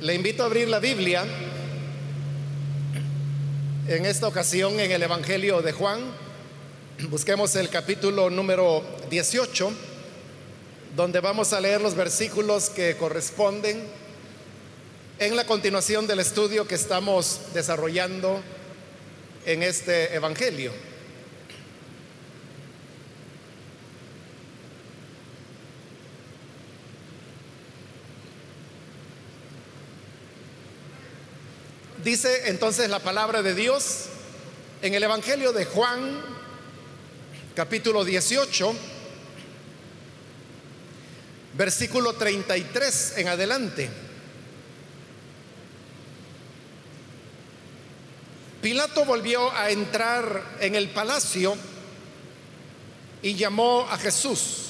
[0.00, 1.26] Le invito a abrir la Biblia,
[3.86, 6.00] en esta ocasión en el Evangelio de Juan.
[7.10, 9.70] Busquemos el capítulo número 18,
[10.96, 13.82] donde vamos a leer los versículos que corresponden
[15.18, 18.40] en la continuación del estudio que estamos desarrollando
[19.44, 20.72] en este Evangelio.
[32.04, 34.06] Dice entonces la palabra de Dios
[34.80, 36.18] en el Evangelio de Juan,
[37.54, 38.74] capítulo 18,
[41.58, 43.90] versículo 33 en adelante.
[48.62, 51.54] Pilato volvió a entrar en el palacio
[53.20, 54.68] y llamó a Jesús.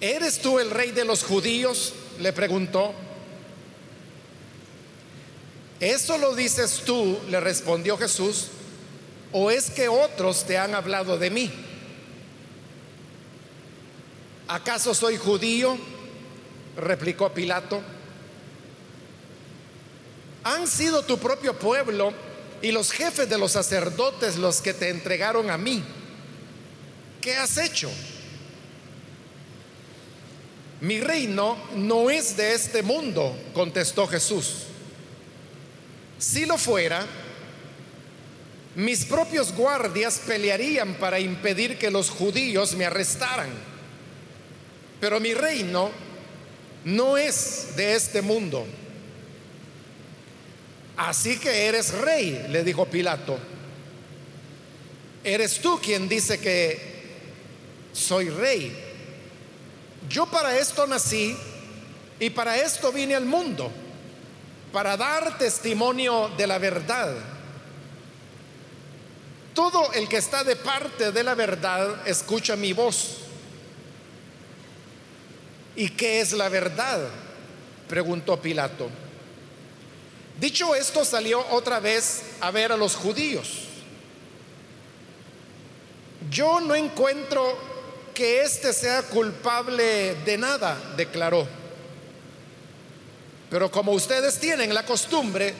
[0.00, 1.92] ¿Eres tú el rey de los judíos?
[2.20, 3.03] le preguntó.
[5.84, 7.18] ¿Eso lo dices tú?
[7.28, 8.46] le respondió Jesús.
[9.32, 11.52] ¿O es que otros te han hablado de mí?
[14.48, 15.76] ¿Acaso soy judío?
[16.78, 17.82] replicó Pilato.
[20.44, 22.14] Han sido tu propio pueblo
[22.62, 25.84] y los jefes de los sacerdotes los que te entregaron a mí.
[27.20, 27.90] ¿Qué has hecho?
[30.80, 34.68] Mi reino no es de este mundo, contestó Jesús.
[36.24, 37.04] Si lo fuera,
[38.76, 43.50] mis propios guardias pelearían para impedir que los judíos me arrestaran.
[45.02, 45.90] Pero mi reino
[46.86, 48.64] no es de este mundo.
[50.96, 53.38] Así que eres rey, le dijo Pilato.
[55.22, 57.04] Eres tú quien dice que
[57.92, 58.74] soy rey.
[60.08, 61.36] Yo para esto nací
[62.18, 63.83] y para esto vine al mundo
[64.74, 67.14] para dar testimonio de la verdad.
[69.54, 73.18] Todo el que está de parte de la verdad escucha mi voz.
[75.76, 77.06] ¿Y qué es la verdad?
[77.88, 78.90] preguntó Pilato.
[80.40, 83.68] Dicho esto, salió otra vez a ver a los judíos.
[86.28, 87.56] Yo no encuentro
[88.12, 91.46] que éste sea culpable de nada, declaró.
[93.54, 95.54] Pero como ustedes tienen la costumbre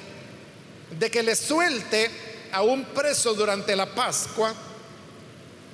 [0.99, 2.11] de que les suelte
[2.51, 4.53] a un preso durante la Pascua,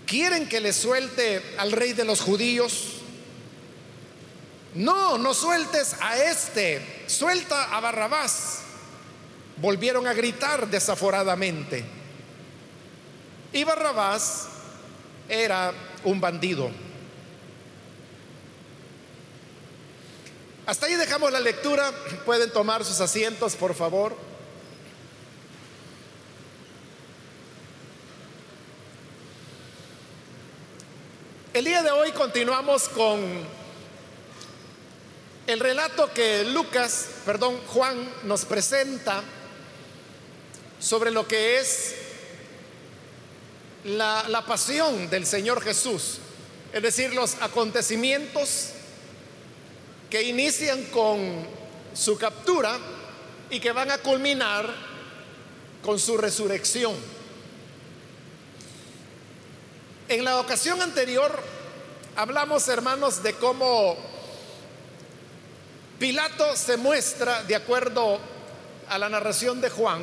[0.04, 2.88] ¿quieren que le suelte al rey de los judíos?
[4.74, 8.58] No, no sueltes a este, suelta a Barrabás.
[9.56, 11.82] Volvieron a gritar desaforadamente.
[13.50, 14.46] Y Barrabás
[15.26, 15.72] era
[16.04, 16.70] un bandido.
[20.66, 21.90] Hasta ahí dejamos la lectura.
[22.24, 24.14] Pueden tomar sus asientos, por favor.
[31.52, 33.20] El día de hoy continuamos con
[35.46, 39.22] el relato que Lucas, perdón, Juan nos presenta
[40.78, 41.94] sobre lo que es
[43.84, 46.18] la, la pasión del Señor Jesús,
[46.72, 48.74] es decir, los acontecimientos
[50.10, 51.46] que inician con
[51.94, 52.76] su captura
[53.48, 54.68] y que van a culminar
[55.82, 56.94] con su resurrección.
[60.08, 61.40] En la ocasión anterior
[62.16, 63.96] hablamos, hermanos, de cómo
[66.00, 68.18] Pilato se muestra, de acuerdo
[68.88, 70.02] a la narración de Juan,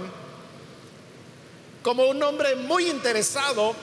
[1.84, 3.76] como un hombre muy interesado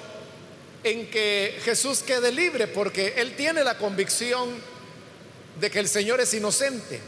[0.83, 4.74] en que Jesús quede libre, porque él tiene la convicción
[5.61, 7.01] de que el Señor es inocente.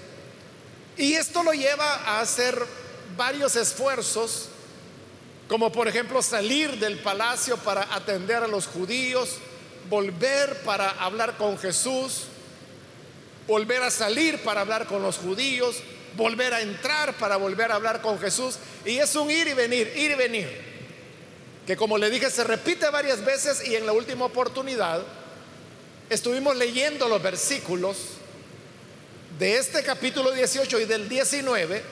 [0.97, 2.61] Y esto lo lleva a hacer
[3.17, 4.49] varios esfuerzos,
[5.49, 9.37] como por ejemplo salir del palacio para atender a los judíos,
[9.89, 12.25] volver para hablar con Jesús,
[13.47, 15.77] volver a salir para hablar con los judíos,
[16.17, 18.57] volver a entrar para volver a hablar con Jesús.
[18.85, 20.49] Y es un ir y venir, ir y venir,
[21.67, 25.03] que como le dije se repite varias veces y en la última oportunidad
[26.09, 27.97] estuvimos leyendo los versículos
[29.39, 31.83] de este capítulo 18 y del 19,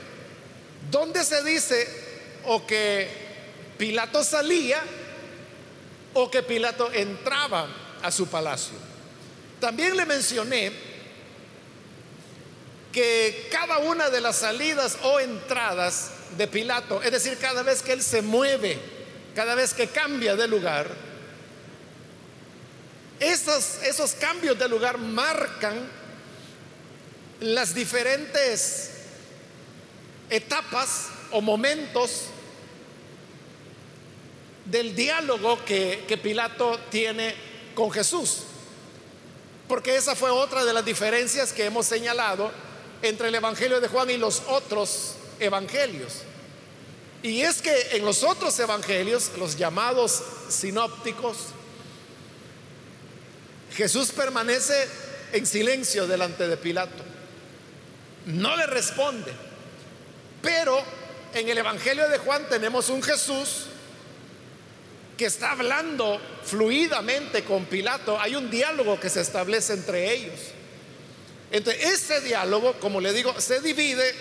[0.91, 1.87] donde se dice
[2.45, 3.09] o que
[3.77, 4.83] Pilato salía
[6.15, 7.69] o que Pilato entraba
[8.03, 8.77] a su palacio.
[9.61, 10.73] También le mencioné
[12.93, 17.93] que cada una de las salidas o entradas de Pilato, es decir, cada vez que
[17.93, 18.79] él se mueve,
[19.35, 20.89] cada vez que cambia de lugar,
[23.19, 26.04] esos, esos cambios de lugar marcan
[27.53, 28.91] las diferentes
[30.31, 32.23] etapas o momentos
[34.65, 37.35] del diálogo que, que, Pilato tiene
[37.75, 38.45] con Jesús.
[39.69, 42.51] Porque esa fue otra de las diferencias que hemos señalado
[43.03, 46.23] entre el Evangelio de Juan y los otros evangelios.
[47.23, 51.37] Y es que en los otros evangelios, los llamados sinópticos,
[53.75, 54.89] Jesús permanece
[55.33, 57.14] en silencio delante de Pilato.
[58.27, 59.33] No le responde.
[60.43, 60.83] Pero
[61.33, 63.67] en el Evangelio de Juan tenemos un Jesús
[65.17, 68.19] que está hablando fluidamente con Pilato.
[68.21, 70.41] Hay un diálogo que se establece entre ellos.
[71.51, 74.13] Entonces, ese diálogo, como le digo, se divide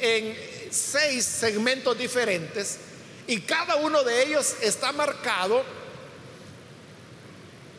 [0.00, 0.36] en
[0.70, 2.78] seis segmentos diferentes
[3.26, 5.64] y cada uno de ellos está marcado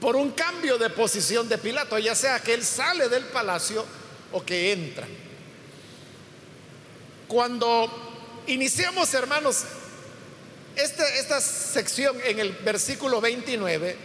[0.01, 3.85] por un cambio de posición de Pilato, ya sea que él sale del palacio
[4.31, 5.07] o que entra.
[7.27, 7.89] Cuando
[8.47, 9.63] iniciamos, hermanos,
[10.75, 13.95] este, esta sección en el versículo 29,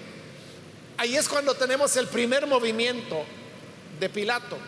[0.96, 3.24] ahí es cuando tenemos el primer movimiento
[4.00, 4.58] de Pilato.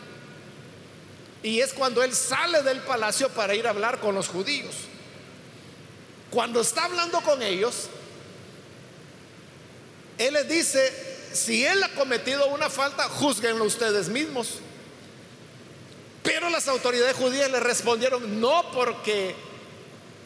[1.42, 4.74] Y es cuando él sale del palacio para ir a hablar con los judíos.
[6.30, 7.88] Cuando está hablando con ellos,
[10.18, 10.92] él les dice,
[11.32, 14.58] si él ha cometido una falta, juzguenlo ustedes mismos.
[16.24, 19.36] Pero las autoridades judías le respondieron, no porque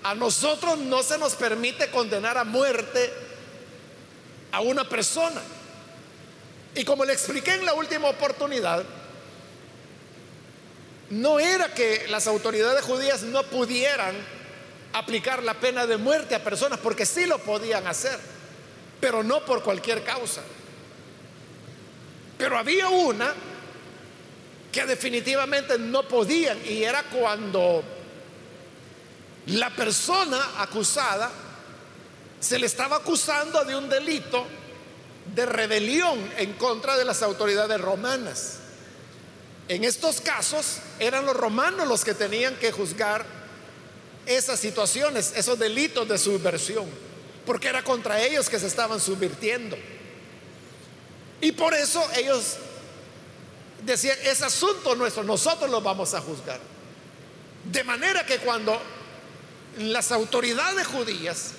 [0.05, 3.13] a nosotros no se nos permite condenar a muerte
[4.53, 5.43] a una persona.
[6.77, 8.85] Y como le expliqué en la última oportunidad,
[11.11, 14.15] no era que las autoridades judías no pudieran
[14.93, 18.21] aplicar la pena de muerte a personas, porque sí lo podían hacer,
[19.01, 20.43] pero no por cualquier causa.
[22.39, 23.35] Pero había una
[24.73, 27.83] que definitivamente no podían y era cuando
[29.47, 31.31] la persona acusada
[32.41, 34.47] se le estaba acusando de un delito
[35.35, 38.59] de rebelión en contra de las autoridades romanas.
[39.69, 43.25] En estos casos eran los romanos los que tenían que juzgar
[44.27, 46.87] esas situaciones, esos delitos de subversión,
[47.47, 49.77] porque era contra ellos que se estaban subvirtiendo.
[51.41, 52.57] Y por eso ellos
[53.83, 56.61] decían, es asunto nuestro, nosotros lo vamos a juzgar.
[57.65, 58.81] De manera que cuando
[59.79, 61.53] las autoridades judías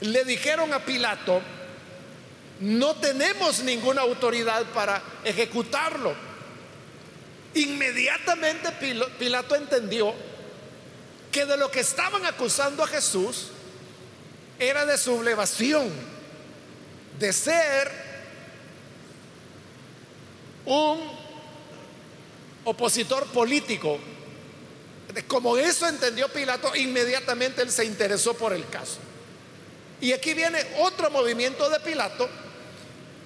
[0.00, 1.40] le dijeron a Pilato,
[2.60, 6.14] no tenemos ninguna autoridad para ejecutarlo,
[7.54, 8.70] Inmediatamente
[9.18, 10.14] Pilato entendió
[11.30, 13.48] que de lo que estaban acusando a Jesús
[14.58, 15.90] era de sublevación,
[17.18, 18.11] de ser
[20.66, 21.00] un
[22.64, 23.98] opositor político.
[25.26, 28.98] Como eso entendió Pilato, inmediatamente él se interesó por el caso.
[30.00, 32.28] Y aquí viene otro movimiento de Pilato,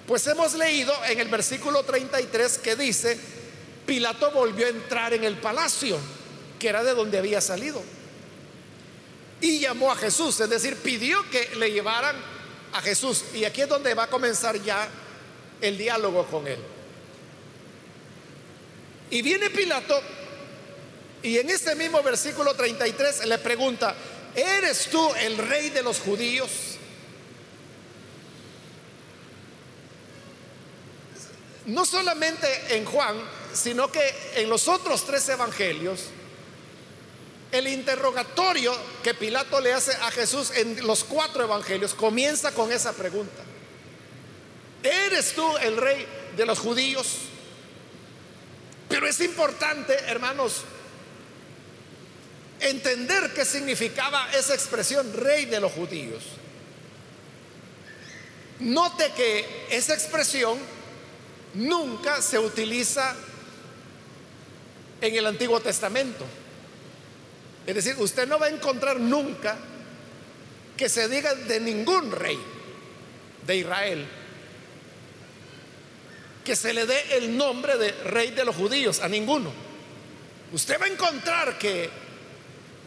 [0.05, 3.17] pues hemos leído en el versículo 33 que dice,
[3.85, 5.97] Pilato volvió a entrar en el palacio,
[6.59, 7.81] que era de donde había salido.
[9.39, 12.15] Y llamó a Jesús, es decir, pidió que le llevaran
[12.73, 13.23] a Jesús.
[13.33, 14.87] Y aquí es donde va a comenzar ya
[15.61, 16.59] el diálogo con él.
[19.09, 20.01] Y viene Pilato
[21.23, 23.95] y en ese mismo versículo 33 le pregunta,
[24.35, 26.49] ¿eres tú el rey de los judíos?
[31.65, 33.17] No solamente en Juan,
[33.53, 36.05] sino que en los otros tres evangelios,
[37.51, 38.73] el interrogatorio
[39.03, 43.43] que Pilato le hace a Jesús en los cuatro evangelios comienza con esa pregunta.
[44.83, 46.05] ¿Eres tú el rey
[46.37, 47.17] de los judíos?
[48.89, 50.63] Pero es importante, hermanos,
[52.59, 56.23] entender qué significaba esa expresión rey de los judíos.
[58.59, 60.57] Note que esa expresión
[61.53, 63.15] nunca se utiliza
[65.01, 66.25] en el Antiguo Testamento.
[67.67, 69.57] Es decir, usted no va a encontrar nunca
[70.75, 72.39] que se diga de ningún rey
[73.45, 74.07] de Israel
[76.47, 79.51] que se le dé el nombre de rey de los judíos, a ninguno.
[80.53, 81.89] Usted va a encontrar que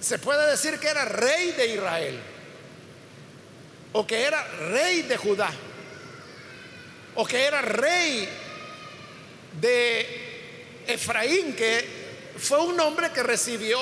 [0.00, 2.18] se puede decir que era rey de Israel
[3.92, 5.50] o que era rey de Judá
[7.16, 8.26] o que era rey
[9.60, 10.06] de
[10.86, 11.84] Efraín, que
[12.38, 13.78] fue un hombre que recibió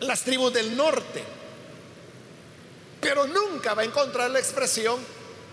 [0.00, 1.22] las tribus del norte,
[3.00, 4.98] pero nunca va a encontrar la expresión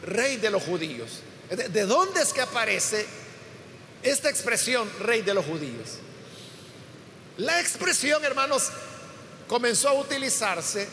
[0.01, 1.21] rey de los judíos.
[1.49, 3.05] ¿De dónde es que aparece
[4.03, 5.97] esta expresión, rey de los judíos.
[7.37, 8.69] La expresión, hermanos,
[9.47, 10.87] comenzó a utilizarse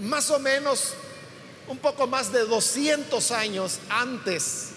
[0.00, 0.94] más o menos
[1.68, 4.70] un poco más de 200 años antes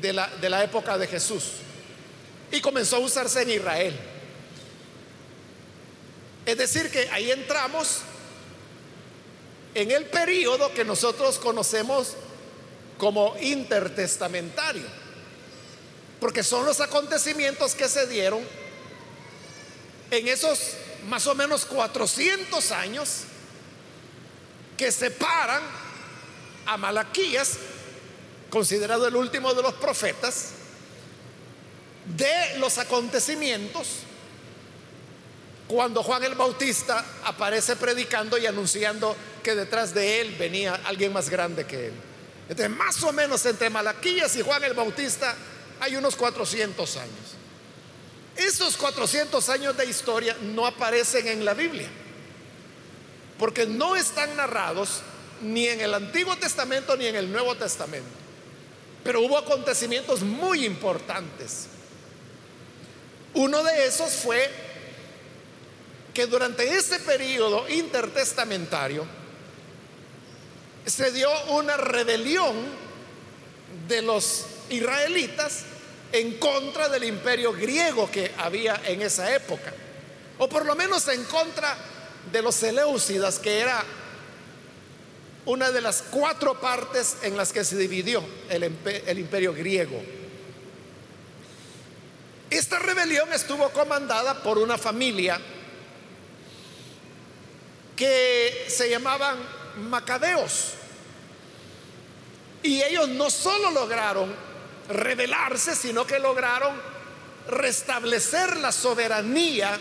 [0.00, 1.52] de la, de la época de Jesús.
[2.50, 3.98] Y comenzó a usarse en Israel.
[6.44, 8.02] Es decir, que ahí entramos
[9.76, 12.14] en el periodo que nosotros conocemos
[12.96, 14.86] como intertestamentario,
[16.18, 18.40] porque son los acontecimientos que se dieron
[20.10, 20.58] en esos
[21.10, 23.24] más o menos 400 años
[24.78, 25.62] que separan
[26.64, 27.58] a Malaquías,
[28.48, 30.52] considerado el último de los profetas,
[32.16, 34.05] de los acontecimientos
[35.68, 41.28] cuando Juan el Bautista aparece predicando y anunciando que detrás de él venía alguien más
[41.28, 41.92] grande que él.
[42.48, 45.34] Entonces, más o menos entre Malaquías y Juan el Bautista
[45.80, 47.36] hay unos 400 años.
[48.36, 51.88] Esos 400 años de historia no aparecen en la Biblia,
[53.38, 55.00] porque no están narrados
[55.42, 58.08] ni en el Antiguo Testamento ni en el Nuevo Testamento.
[59.02, 61.68] Pero hubo acontecimientos muy importantes.
[63.34, 64.65] Uno de esos fue
[66.16, 69.06] que durante ese periodo intertestamentario
[70.86, 72.56] se dio una rebelión
[73.86, 75.64] de los israelitas
[76.12, 79.74] en contra del imperio griego que había en esa época,
[80.38, 81.76] o por lo menos en contra
[82.32, 83.84] de los Seleucidas, que era
[85.44, 88.62] una de las cuatro partes en las que se dividió el,
[89.06, 90.02] el imperio griego.
[92.48, 95.38] Esta rebelión estuvo comandada por una familia
[97.96, 99.38] que se llamaban
[99.88, 100.74] macabeos.
[102.62, 104.34] Y ellos no solo lograron
[104.88, 106.80] rebelarse, sino que lograron
[107.48, 109.78] restablecer la soberanía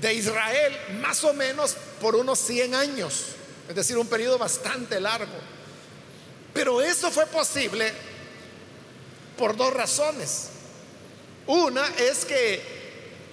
[0.00, 3.26] de Israel más o menos por unos 100 años,
[3.68, 5.32] es decir, un periodo bastante largo.
[6.54, 7.92] Pero eso fue posible
[9.36, 10.48] por dos razones.
[11.46, 12.80] Una es que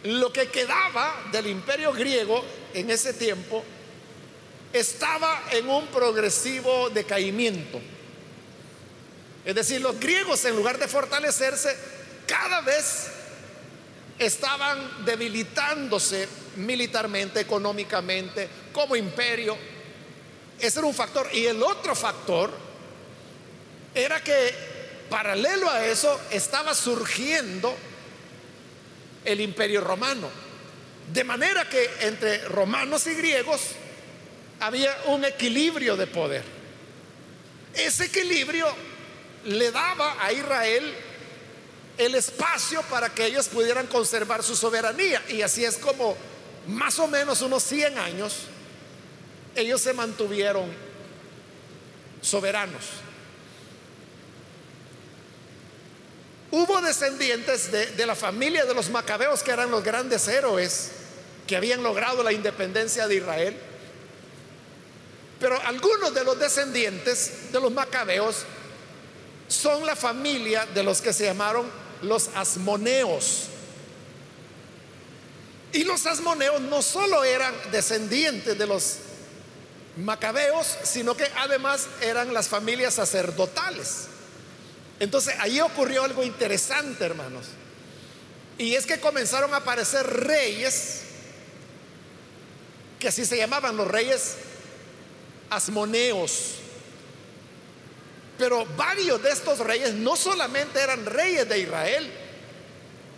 [0.04, 2.44] lo que quedaba del imperio griego
[2.74, 3.64] en ese tiempo
[4.74, 7.80] estaba en un progresivo decaimiento.
[9.46, 11.76] Es decir, los griegos en lugar de fortalecerse,
[12.26, 13.08] cada vez
[14.20, 19.58] estaban debilitándose militarmente, económicamente, como imperio.
[20.60, 21.30] Ese era un factor.
[21.34, 22.52] Y el otro factor
[23.94, 24.54] era que
[25.10, 27.74] paralelo a eso estaba surgiendo
[29.24, 30.30] el imperio romano.
[31.14, 33.62] De manera que entre romanos y griegos
[34.60, 36.44] había un equilibrio de poder.
[37.74, 38.68] Ese equilibrio
[39.46, 40.94] le daba a Israel
[41.98, 45.24] el espacio para que ellos pudieran conservar su soberanía.
[45.30, 46.18] Y así es como
[46.68, 48.34] más o menos unos 100 años
[49.58, 50.72] ellos se mantuvieron
[52.22, 52.84] soberanos.
[56.52, 60.92] Hubo descendientes de, la familia de los macabeos que eran los grandes héroes
[61.46, 63.58] que habían logrado la independencia de Israel.
[65.40, 68.46] Pero algunos de los descendientes de los macabeos
[69.48, 71.70] son la familia de los que se llamaron
[72.02, 73.48] los asmoneos.
[75.74, 78.96] Y los asmoneos no solo eran descendientes de los
[79.98, 84.08] macabeos, sino que además eran las familias sacerdotales.
[85.00, 87.48] Entonces ahí ocurrió algo interesante, hermanos.
[88.58, 91.02] Y es que comenzaron a aparecer reyes,
[93.00, 94.36] que así se llamaban los reyes
[95.50, 96.56] asmoneos.
[98.38, 102.12] Pero varios de estos reyes no solamente eran reyes de Israel,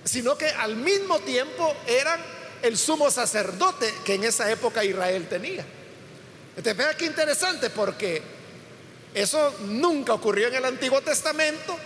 [0.04, 2.20] sino que al mismo tiempo eran
[2.62, 5.66] el sumo sacerdote que en esa época Israel tenía.
[6.50, 8.22] Entonces, vea qué interesante porque
[9.14, 11.78] eso nunca ocurrió en el Antiguo Testamento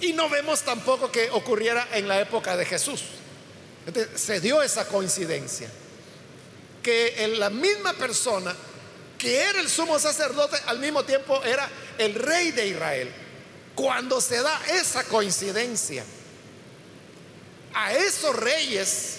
[0.00, 3.02] y no vemos tampoco que ocurriera en la época de Jesús.
[4.14, 5.68] Se dio esa coincidencia,
[6.82, 8.54] que en la misma persona
[9.18, 11.68] que era el sumo sacerdote, al mismo tiempo era
[11.98, 13.10] el rey de Israel.
[13.74, 16.04] Cuando se da esa coincidencia,
[17.74, 19.18] a esos reyes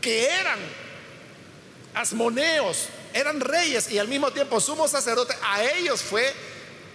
[0.00, 0.58] que eran
[1.94, 6.32] asmoneos, eran reyes y al mismo tiempo sumo sacerdote, a ellos fue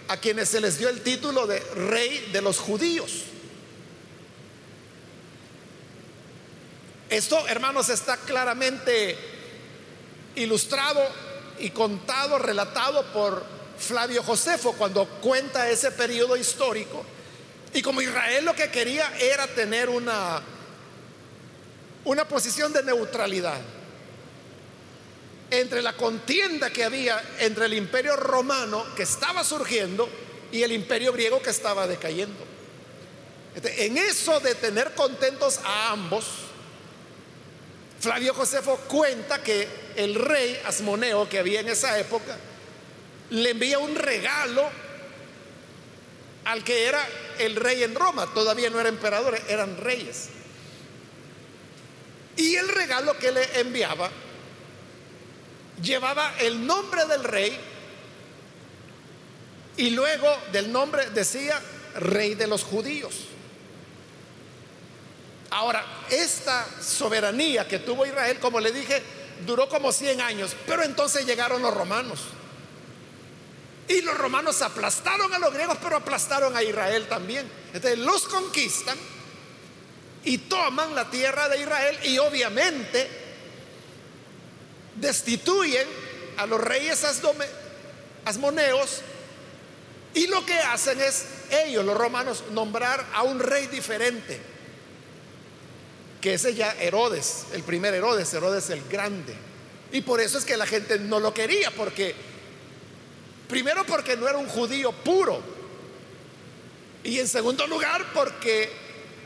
[0.06, 3.24] a quienes se les dio el título de rey de los judíos.
[7.10, 9.18] Esto, hermanos, está claramente
[10.36, 11.02] ilustrado
[11.58, 13.44] y contado, relatado por
[13.76, 17.04] Flavio Josefo cuando cuenta ese periodo histórico.
[17.74, 20.40] Y como Israel lo que quería era tener una,
[22.04, 23.60] una posición de neutralidad
[25.52, 30.08] entre la contienda que había entre el imperio romano que estaba surgiendo
[30.50, 32.42] y el imperio griego que estaba decayendo.
[33.54, 36.24] Este, en eso de tener contentos a ambos,
[38.00, 42.34] Flavio Josefo cuenta que el rey Asmoneo que había en esa época
[43.28, 44.70] le envía un regalo
[46.46, 47.06] al que era
[47.38, 50.30] el rey en Roma, todavía no era emperador, eran reyes.
[52.38, 54.10] Y el regalo que le enviaba
[55.80, 57.58] llevaba el nombre del rey
[59.76, 61.60] y luego del nombre decía
[61.94, 63.14] rey de los judíos.
[65.50, 69.02] Ahora, esta soberanía que tuvo Israel, como le dije,
[69.44, 72.20] duró como 100 años, pero entonces llegaron los romanos.
[73.88, 77.46] Y los romanos aplastaron a los griegos, pero aplastaron a Israel también.
[77.74, 78.96] Entonces los conquistan
[80.24, 83.21] y toman la tierra de Israel y obviamente
[84.96, 85.86] destituyen
[86.36, 87.04] a los reyes
[88.24, 89.02] asmoneos
[90.14, 94.40] y lo que hacen es ellos, los romanos, nombrar a un rey diferente,
[96.20, 99.34] que ese ya Herodes, el primer Herodes, Herodes el Grande.
[99.90, 102.14] Y por eso es que la gente no lo quería, porque
[103.48, 105.40] primero porque no era un judío puro,
[107.04, 108.70] y en segundo lugar porque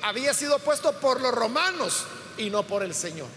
[0.03, 2.05] había sido puesto por los romanos
[2.39, 3.29] y no por el Señor.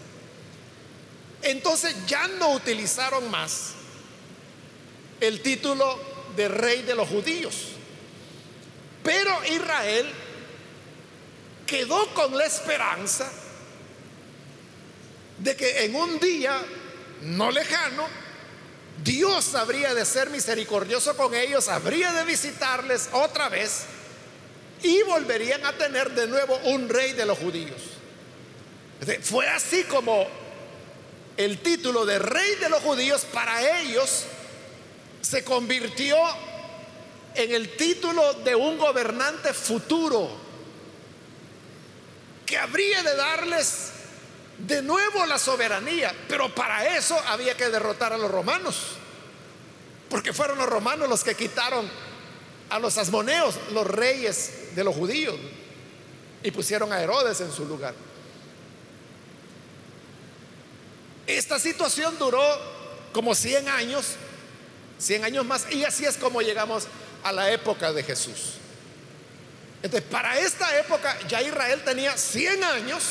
[1.42, 3.72] Entonces ya no utilizaron más
[5.20, 5.98] el título
[6.36, 7.54] de rey de los judíos.
[9.02, 10.10] Pero Israel
[11.66, 13.30] quedó con la esperanza
[15.38, 16.60] de que en un día
[17.22, 18.06] no lejano,
[19.02, 23.84] Dios habría de ser misericordioso con ellos, habría de visitarles otra vez
[24.82, 27.80] y volverían a tener de nuevo un rey de los judíos.
[29.22, 30.26] Fue así como
[31.40, 34.24] el título de rey de los judíos para ellos
[35.22, 36.18] se convirtió
[37.34, 40.28] en el título de un gobernante futuro
[42.44, 43.88] que habría de darles
[44.58, 48.76] de nuevo la soberanía, pero para eso había que derrotar a los romanos,
[50.10, 51.90] porque fueron los romanos los que quitaron
[52.68, 55.36] a los asmoneos, los reyes de los judíos,
[56.42, 57.94] y pusieron a Herodes en su lugar.
[61.36, 62.42] Esta situación duró
[63.12, 64.14] como 100 años,
[64.98, 66.84] 100 años más, y así es como llegamos
[67.22, 68.54] a la época de Jesús.
[69.82, 73.02] Entonces, para esta época ya Israel tenía 100 años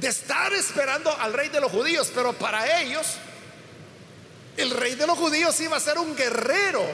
[0.00, 3.06] de estar esperando al rey de los judíos, pero para ellos
[4.56, 6.84] el rey de los judíos iba a ser un guerrero,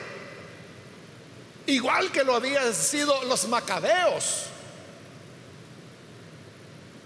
[1.66, 4.46] igual que lo habían sido los macabeos,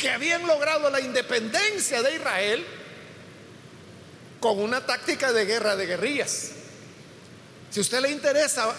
[0.01, 2.67] que habían logrado la independencia de Israel
[4.41, 6.53] con una táctica de guerra de guerrillas.
[7.71, 8.75] Si a usted le interesa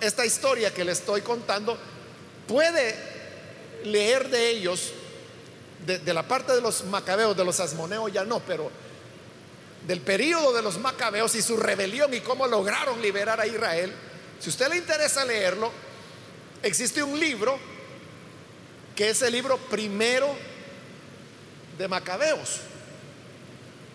[0.00, 1.78] esta historia que le estoy contando,
[2.48, 2.96] puede
[3.84, 4.92] leer de ellos,
[5.86, 8.68] de, la parte de los macabeos, de los asmoneos ya no, pero
[9.86, 13.92] del periodo de los macabeos y su rebelión y cómo lograron liberar a Israel.
[14.40, 15.70] Si usted le interesa leerlo,
[16.64, 17.56] existe un libro
[18.96, 20.53] que es el libro primero
[21.78, 22.60] de Macabeos.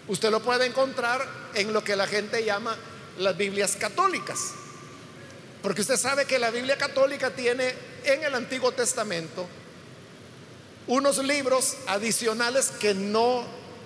[0.07, 2.75] Usted lo puede encontrar en lo que la gente llama
[3.19, 4.39] las Biblias católicas.
[5.61, 9.47] Porque usted sabe que la Biblia católica tiene en el Antiguo Testamento
[10.87, 13.43] unos libros adicionales que no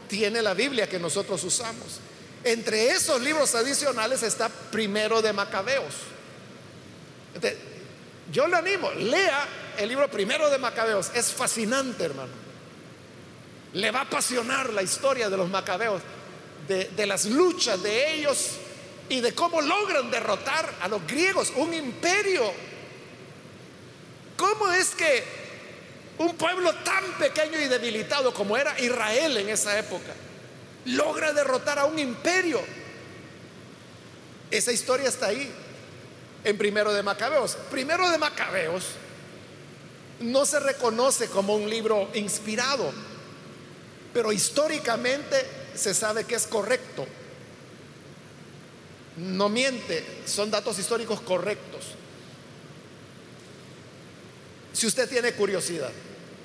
[0.08, 2.00] tiene la Biblia que nosotros usamos.
[2.44, 5.94] Entre esos libros adicionales está primero de Macabeos.
[8.32, 11.12] yo le animo, lea el libro primero de Macabeos.
[11.16, 12.43] Es fascinante, hermano.
[13.74, 16.02] Le va a apasionar la historia de los Macabeos,
[16.68, 18.52] de, las luchas de ellos
[19.10, 22.52] y de cómo logran derrotar a los griegos, un imperio.
[24.38, 25.24] ¿Cómo es que
[26.18, 30.14] un pueblo tan pequeño y debilitado como era Israel en esa época
[30.86, 32.62] logra derrotar a un imperio?
[34.52, 35.52] Esa historia está ahí
[36.44, 37.58] en Primero de Macabeos.
[37.72, 38.86] Primero de Macabeos
[40.20, 42.92] no se reconoce como un libro inspirado,
[44.14, 45.46] pero históricamente
[45.76, 47.08] se sabe que es correcto
[49.18, 51.86] no miente, son datos históricos correctos.
[54.74, 55.92] Si usted tiene curiosidad,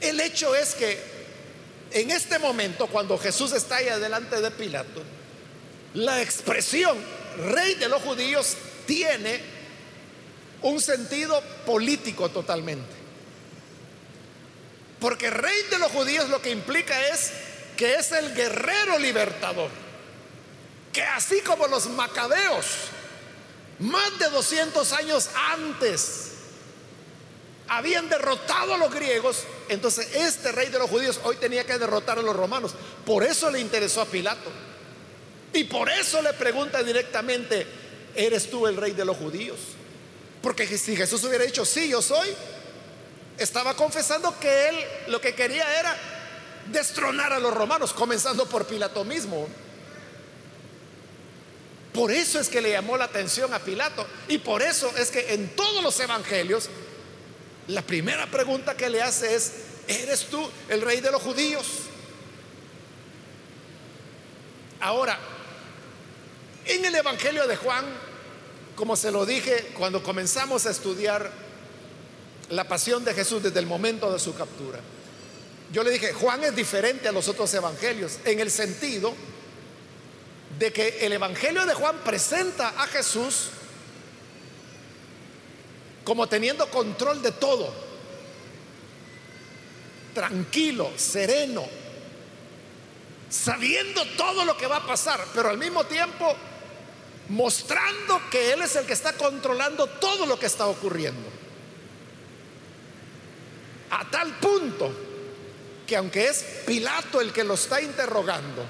[0.01, 1.19] el hecho es que
[1.93, 5.03] en este momento, cuando Jesús está ahí delante de Pilato,
[5.95, 6.99] la expresión
[7.39, 8.55] rey de los judíos
[8.87, 9.41] tiene
[10.61, 12.99] un sentido político totalmente.
[15.01, 17.33] Porque rey de los judíos lo que implica es
[17.79, 19.71] que es el guerrero libertador.
[20.93, 22.67] Que así como los macabeos,
[23.79, 26.33] más de 200 años antes,
[27.69, 32.19] habían derrotado a los griegos, entonces este rey de los judíos hoy tenía que derrotar
[32.19, 32.75] a los romanos.
[33.07, 34.51] Por eso le interesó a Pilato.
[35.53, 37.65] Y por eso le pregunta directamente,
[38.17, 39.59] ¿eres tú el rey de los judíos?
[40.43, 42.29] Porque si Jesús hubiera dicho, sí, yo soy,
[43.39, 46.18] estaba confesando que él lo que quería era
[46.73, 49.49] destronar a los romanos, comenzando por Pilato mismo.
[51.93, 54.07] Por eso es que le llamó la atención a Pilato.
[54.29, 56.69] Y por eso es que en todos los evangelios,
[57.67, 59.53] la primera pregunta que le hace es,
[59.89, 61.67] ¿eres tú el rey de los judíos?
[64.81, 65.19] Ahora,
[66.67, 67.85] en el Evangelio de Juan,
[68.77, 71.33] como se lo dije cuando comenzamos a estudiar
[72.51, 74.79] la pasión de Jesús desde el momento de su captura,
[75.73, 79.15] yo le dije, Juan es diferente a los otros evangelios en el sentido
[80.59, 83.51] de que el Evangelio de Juan presenta a Jesús
[86.05, 87.71] como teniendo control de todo,
[90.15, 91.67] tranquilo, sereno,
[93.29, 96.35] sabiendo todo lo que va a pasar, pero al mismo tiempo
[97.29, 101.29] mostrando que Él es el que está controlando todo lo que está ocurriendo.
[103.91, 105.08] A tal punto
[105.89, 108.65] que aunque es Pilato el que lo está interrogando,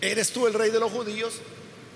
[0.00, 1.34] ¿eres tú el rey de los judíos?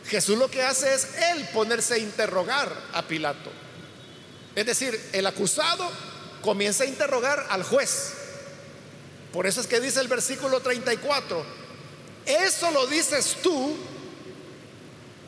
[0.07, 3.51] Jesús lo que hace es él ponerse a interrogar a Pilato.
[4.55, 5.91] Es decir, el acusado
[6.41, 8.13] comienza a interrogar al juez.
[9.33, 11.45] Por eso es que dice el versículo 34,
[12.25, 13.77] ¿eso lo dices tú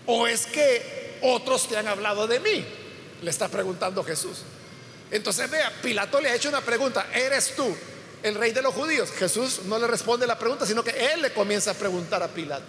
[0.07, 2.65] o es que otros te han hablado de mí?
[3.23, 4.45] Le está preguntando Jesús.
[5.11, 7.75] Entonces vea, Pilato le ha hecho una pregunta, ¿eres tú
[8.23, 9.11] el rey de los judíos?
[9.11, 12.65] Jesús no le responde la pregunta, sino que él le comienza a preguntar a Pilato.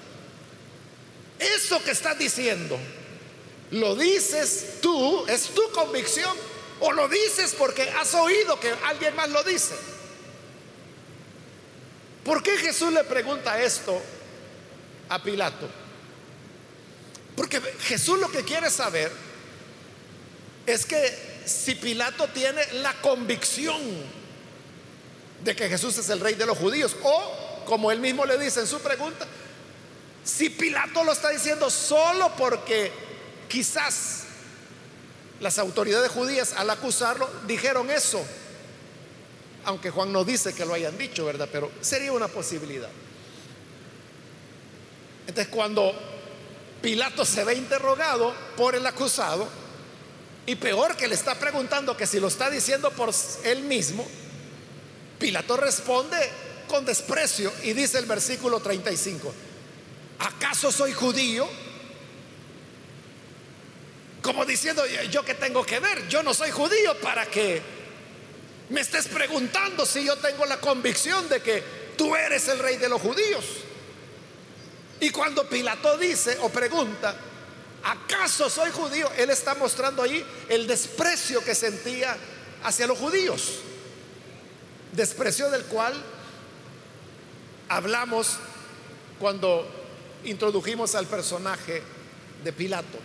[1.38, 2.78] Eso que estás diciendo,
[3.72, 5.26] ¿lo dices tú?
[5.28, 6.36] ¿Es tu convicción?
[6.82, 9.76] ¿O lo dices porque has oído que alguien más lo dice?
[12.24, 14.02] ¿Por qué Jesús le pregunta esto
[15.10, 15.68] a Pilato?
[17.36, 19.12] Porque Jesús lo que quiere saber
[20.66, 23.82] es que si Pilato tiene la convicción
[25.44, 28.62] de que Jesús es el rey de los judíos o, como él mismo le dice
[28.62, 29.26] en su pregunta,
[30.24, 32.92] si Pilato lo está diciendo solo porque
[33.48, 34.24] quizás
[35.40, 38.24] las autoridades judías al acusarlo dijeron eso,
[39.66, 41.50] aunque Juan no dice que lo hayan dicho, ¿verdad?
[41.52, 42.90] Pero sería una posibilidad.
[45.28, 45.94] Entonces cuando
[46.82, 49.48] Pilato se ve interrogado por el acusado,
[50.50, 54.04] y peor que le está preguntando que si lo está diciendo por él mismo,
[55.20, 56.18] Pilato responde
[56.68, 59.32] con desprecio y dice el versículo 35,
[60.18, 61.48] ¿acaso soy judío?
[64.24, 67.62] Como diciendo, yo que tengo que ver, yo no soy judío para que
[68.70, 71.64] me estés preguntando si yo tengo la convicción de que
[71.96, 73.46] tú eres el rey de los judíos.
[75.00, 77.16] Y cuando Pilato dice o pregunta,
[77.84, 79.10] ¿acaso soy judío?
[79.18, 82.16] Él está mostrando ahí el desprecio que sentía
[82.64, 83.60] hacia los judíos.
[84.92, 85.94] Desprecio del cual
[87.68, 88.38] hablamos
[89.20, 89.68] cuando
[90.24, 91.84] introdujimos al personaje
[92.44, 92.98] de Pilato.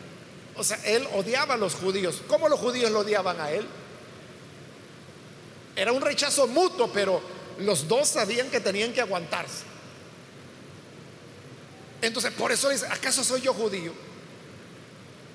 [0.57, 2.23] O sea, él odiaba a los judíos.
[2.29, 3.67] ¿Cómo los judíos lo odiaban a él?
[5.77, 7.21] Era un rechazo mutuo, pero
[7.59, 9.65] los dos sabían que tenían que aguantarse.
[12.01, 13.93] Entonces, por eso dice, ¿acaso soy yo judío?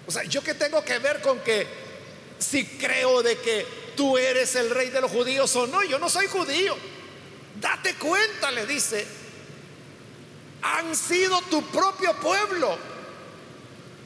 [0.08, 1.68] O sea, ¿yo qué tengo que ver con que
[2.40, 5.84] si creo de que tú eres el rey de los judíos o no?
[5.84, 6.76] Yo no soy judío.
[7.60, 9.06] Date cuenta, le dice,
[10.62, 12.78] han sido tu propio pueblo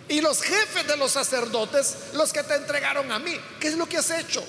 [0.07, 3.39] y los jefes de los sacerdotes los que te entregaron a mí.
[3.59, 4.43] ¿Qué es lo que has hecho?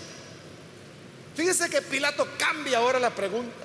[1.34, 3.64] Fíjese que Pilato cambia ahora la pregunta.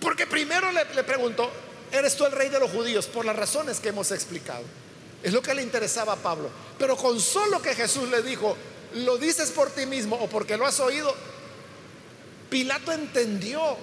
[0.00, 1.50] Porque primero le, le preguntó,
[1.92, 3.06] ¿eres tú el rey de los judíos?
[3.06, 4.64] Por las razones que hemos explicado.
[5.22, 6.50] Es lo que le interesaba a Pablo.
[6.78, 8.56] Pero con solo que Jesús le dijo,
[8.94, 11.14] lo dices por ti mismo o porque lo has oído,
[12.48, 13.76] Pilato entendió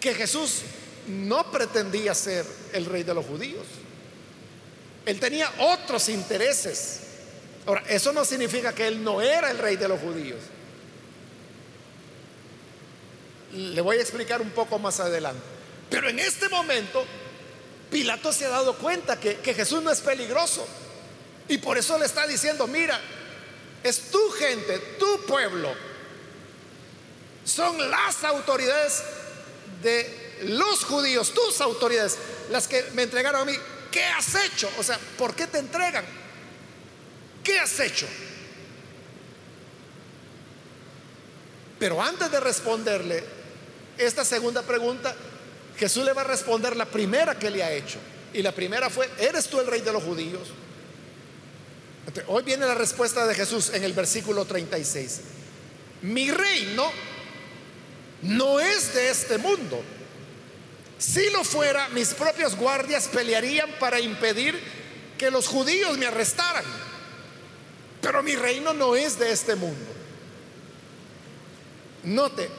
[0.00, 0.62] que Jesús
[1.06, 3.66] no pretendía ser el rey de los judíos.
[5.06, 7.00] Él tenía otros intereses.
[7.66, 10.40] Ahora, eso no significa que él no era el rey de los judíos.
[13.52, 15.42] Le voy a explicar un poco más adelante.
[15.88, 17.04] Pero en este momento
[17.90, 20.66] Pilato se ha dado cuenta que, que Jesús no es peligroso.
[21.48, 23.00] Y por eso le está diciendo, mira,
[23.82, 25.72] es tu gente, tu pueblo.
[27.44, 29.02] Son las autoridades
[29.82, 32.18] de los judíos, tus autoridades,
[32.50, 33.54] las que me entregaron a mí.
[33.90, 34.70] ¿Qué has hecho?
[34.78, 36.04] O sea, ¿por qué te entregan?
[37.42, 38.06] ¿Qué has hecho?
[41.78, 43.24] Pero antes de responderle
[43.96, 45.16] esta segunda pregunta,
[45.80, 47.98] Jesús le va a responder la primera que le ha hecho.
[48.34, 50.48] Y la primera fue, ¿eres tú el rey de los judíos?
[52.26, 55.20] hoy viene la respuesta de Jesús en el versículo 36.
[56.02, 56.90] Mi reino
[58.20, 59.82] no es de este mundo.
[60.98, 64.60] Si lo fuera, mis propios guardias pelearían para impedir
[65.16, 66.64] que los judíos me arrestaran.
[68.02, 69.86] Pero mi reino no es de este mundo.
[72.02, 72.50] Note,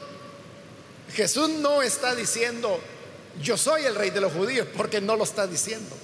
[1.14, 2.80] Jesús no está diciendo,
[3.40, 5.96] yo soy el rey de los judíos, porque no lo está diciendo.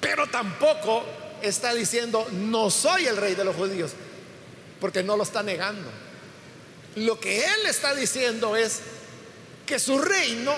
[0.00, 1.04] Pero tampoco
[1.42, 3.92] está diciendo, no soy el rey de los judíos,
[4.80, 5.88] porque no lo está negando.
[6.96, 8.80] Lo que él está diciendo es
[9.66, 10.54] que su reino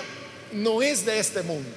[0.51, 1.69] no es de este mundo.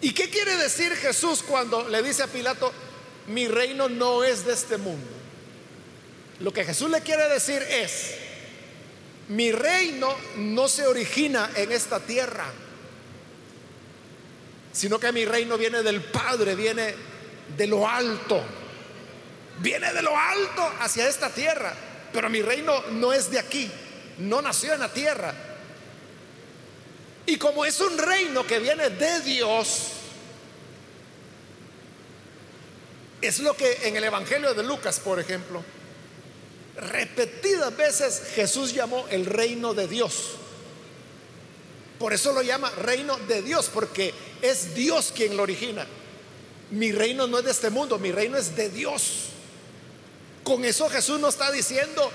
[0.00, 2.72] ¿Y qué quiere decir Jesús cuando le dice a Pilato,
[3.26, 5.08] mi reino no es de este mundo?
[6.40, 8.14] Lo que Jesús le quiere decir es,
[9.28, 12.46] mi reino no se origina en esta tierra,
[14.78, 16.94] sino que mi reino viene del Padre, viene
[17.56, 18.40] de lo alto,
[19.58, 21.74] viene de lo alto hacia esta tierra,
[22.12, 23.68] pero mi reino no es de aquí,
[24.18, 25.34] no nació en la tierra.
[27.26, 29.88] Y como es un reino que viene de Dios,
[33.20, 35.60] es lo que en el Evangelio de Lucas, por ejemplo,
[36.76, 40.36] repetidas veces Jesús llamó el reino de Dios.
[41.98, 45.86] Por eso lo llama reino de Dios, porque es Dios quien lo origina.
[46.70, 49.30] Mi reino no es de este mundo, mi reino es de Dios.
[50.44, 52.10] Con eso Jesús no está diciendo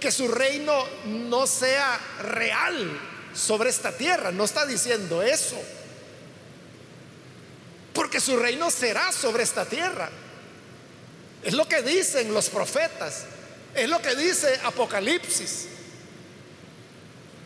[0.00, 3.00] que su reino no sea real
[3.34, 5.60] sobre esta tierra, no está diciendo eso.
[7.92, 10.10] Porque su reino será sobre esta tierra.
[11.42, 13.24] Es lo que dicen los profetas.
[13.74, 15.66] Es lo que dice Apocalipsis,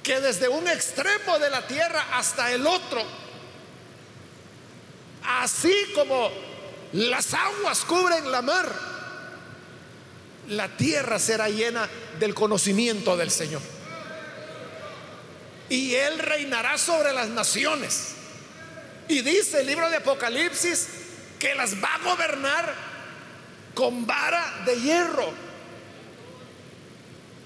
[0.07, 3.03] que desde un extremo de la tierra hasta el otro,
[5.25, 6.31] así como
[6.93, 8.73] las aguas cubren la mar,
[10.47, 11.89] la tierra será llena
[12.21, 13.61] del conocimiento del Señor.
[15.69, 18.13] Y Él reinará sobre las naciones.
[19.09, 20.87] Y dice el libro de Apocalipsis
[21.41, 22.75] que las va a gobernar
[23.75, 25.33] con vara de hierro.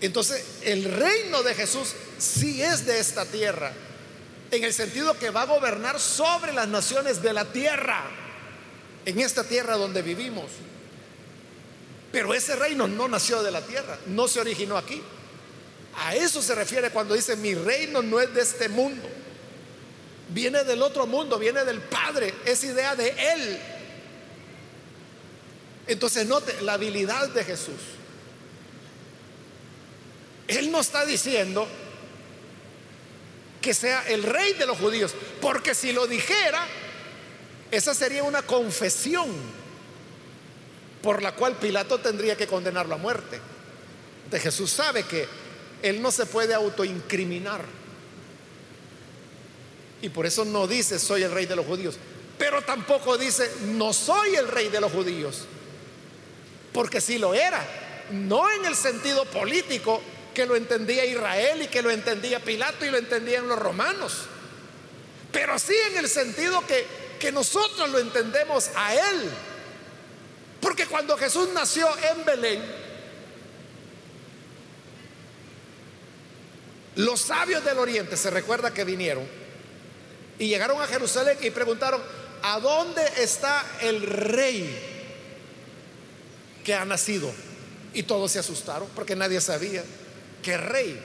[0.03, 3.73] Entonces, el reino de Jesús sí es de esta tierra,
[4.51, 8.05] en el sentido que va a gobernar sobre las naciones de la tierra,
[9.05, 10.51] en esta tierra donde vivimos.
[12.13, 15.01] Pero ese reino no nació de la tierra, no se originó aquí.
[15.97, 19.09] A eso se refiere cuando dice, mi reino no es de este mundo.
[20.29, 23.59] Viene del otro mundo, viene del Padre, es idea de Él.
[25.87, 27.81] Entonces note la habilidad de Jesús.
[30.47, 31.67] Él no está diciendo
[33.61, 36.67] que sea el rey de los judíos, porque si lo dijera,
[37.71, 39.29] esa sería una confesión
[41.03, 43.41] por la cual Pilato tendría que condenarlo a muerte.
[44.31, 45.27] De Jesús sabe que
[45.83, 47.65] él no se puede autoincriminar.
[50.03, 51.97] Y por eso no dice soy el rey de los judíos,
[52.39, 55.45] pero tampoco dice no soy el rey de los judíos,
[56.73, 57.63] porque si lo era,
[58.11, 60.01] no en el sentido político,
[60.35, 64.27] que lo entendía Israel y que lo entendía Pilato y lo entendían los romanos.
[65.33, 66.87] Pero sí en el sentido que,
[67.19, 69.31] que nosotros lo entendemos a Él.
[70.61, 72.63] Porque cuando Jesús nació en Belén,
[76.97, 79.27] los sabios del oriente se recuerda que vinieron
[80.39, 82.03] y llegaron a Jerusalén y preguntaron,
[82.43, 84.79] ¿a dónde está el rey
[86.65, 87.31] que ha nacido?
[87.95, 89.83] Y todos se asustaron porque nadie sabía
[90.43, 91.01] que rey.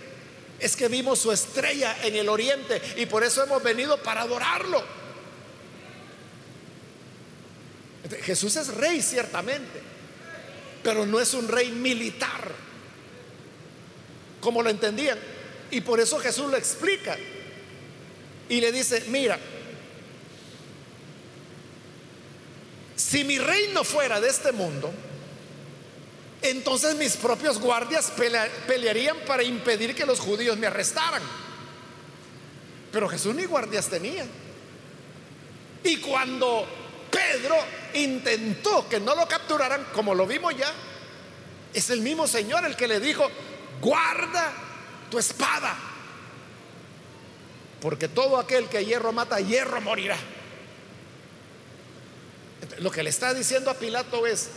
[0.60, 4.84] Es que vimos su estrella en el oriente y por eso hemos venido para adorarlo.
[8.22, 9.82] Jesús es rey ciertamente,
[10.84, 12.52] pero no es un rey militar,
[14.40, 15.18] como lo entendían.
[15.72, 17.18] Y por eso Jesús lo explica.
[18.48, 19.40] Y le dice, mira,
[22.96, 24.94] si mi reino fuera de este mundo,
[26.48, 28.12] entonces mis propios guardias
[28.68, 31.22] pelearían para impedir que los judíos me arrestaran.
[32.92, 34.26] Pero Jesús ni guardias tenía.
[35.84, 36.66] Y cuando
[37.12, 37.56] Pedro
[37.94, 40.72] intentó que no lo capturaran, como lo vimos ya,
[41.74, 43.30] es el mismo Señor el que le dijo,
[43.82, 44.52] guarda
[45.12, 45.76] tu espada,
[47.82, 50.18] porque todo aquel que hierro mata, hierro morirá.
[52.80, 54.50] Lo que le está diciendo a Pilato es,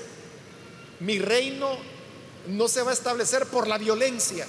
[1.01, 1.77] mi reino
[2.49, 4.47] no se va a establecer por la violencia,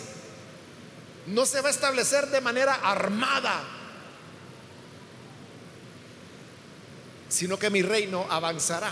[1.28, 3.62] no se va a establecer de manera armada,
[7.28, 8.92] sino que mi reino avanzará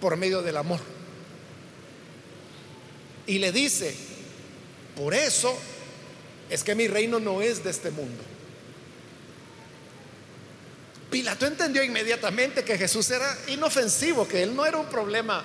[0.00, 0.80] por medio del amor.
[3.26, 3.94] Y le dice,
[4.96, 5.56] por eso
[6.48, 8.22] es que mi reino no es de este mundo.
[11.10, 15.44] Pilato entendió inmediatamente que Jesús era inofensivo, que él no era un problema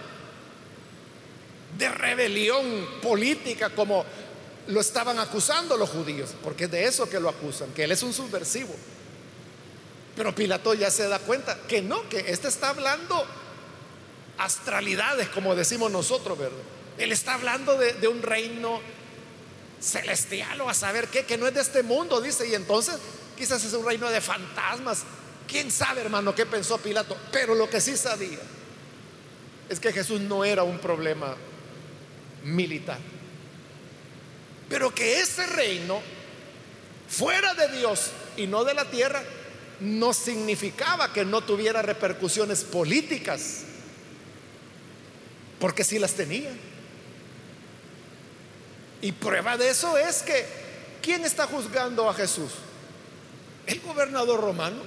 [1.77, 4.05] de rebelión política como
[4.67, 8.03] lo estaban acusando los judíos, porque es de eso que lo acusan, que él es
[8.03, 8.75] un subversivo.
[10.15, 13.25] Pero Pilato ya se da cuenta que no, que este está hablando
[14.38, 16.57] astralidades, como decimos nosotros, ¿verdad?
[16.97, 18.81] Él está hablando de, de un reino
[19.79, 22.97] celestial o a saber qué, que no es de este mundo, dice, y entonces
[23.38, 25.03] quizás es un reino de fantasmas,
[25.51, 27.17] ¿Quién sabe, hermano, qué pensó Pilato?
[27.29, 28.39] Pero lo que sí sabía
[29.67, 31.36] es que Jesús no era un problema
[32.43, 32.99] militar.
[34.69, 36.01] Pero que ese reino
[37.08, 39.21] fuera de Dios y no de la tierra
[39.82, 43.63] no significaba que no tuviera repercusiones políticas,
[45.60, 46.51] porque sí las tenía.
[49.01, 50.45] Y prueba de eso es que,
[51.01, 52.51] ¿quién está juzgando a Jesús?
[53.65, 54.82] El gobernador romano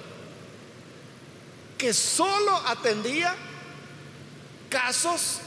[1.77, 3.35] que solo atendía
[4.71, 5.41] casos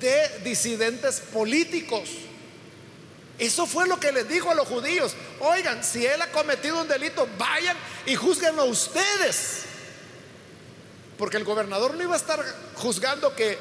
[0.00, 2.08] de disidentes políticos.
[3.38, 5.14] Eso fue lo que les dijo a los judíos.
[5.40, 9.62] Oigan, si él ha cometido un delito, vayan y juzguenlo ustedes.
[11.16, 13.58] Porque el gobernador no iba a estar juzgando que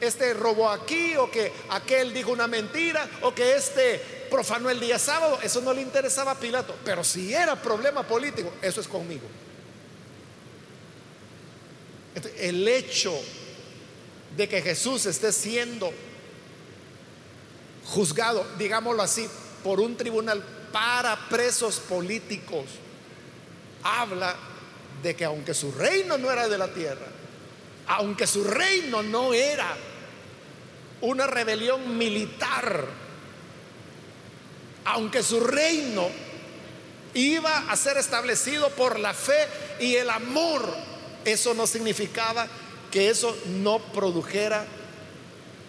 [0.00, 3.98] este robó aquí o que aquel dijo una mentira o que este
[4.30, 5.38] profanó el día sábado.
[5.42, 6.74] Eso no le interesaba a Pilato.
[6.84, 9.26] Pero si era problema político, eso es conmigo.
[12.38, 13.18] El hecho
[14.36, 15.92] de que Jesús esté siendo
[17.86, 19.28] juzgado, digámoslo así,
[19.64, 22.66] por un tribunal para presos políticos,
[23.82, 24.36] habla
[25.02, 27.06] de que aunque su reino no era de la tierra,
[27.86, 29.76] aunque su reino no era
[31.00, 32.86] una rebelión militar,
[34.84, 36.08] aunque su reino
[37.14, 39.46] iba a ser establecido por la fe
[39.80, 40.72] y el amor
[41.24, 42.46] eso no significaba
[42.90, 44.66] que eso no produjera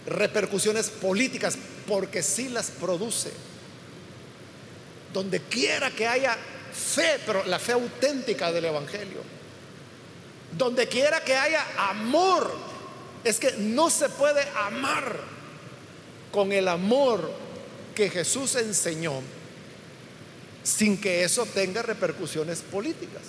[0.05, 1.57] repercusiones políticas,
[1.88, 3.31] porque sí las produce.
[5.13, 6.38] Donde quiera que haya
[6.73, 9.21] fe, pero la fe auténtica del Evangelio.
[10.57, 12.51] Donde quiera que haya amor,
[13.23, 15.19] es que no se puede amar
[16.31, 17.31] con el amor
[17.93, 19.21] que Jesús enseñó
[20.63, 23.23] sin que eso tenga repercusiones políticas.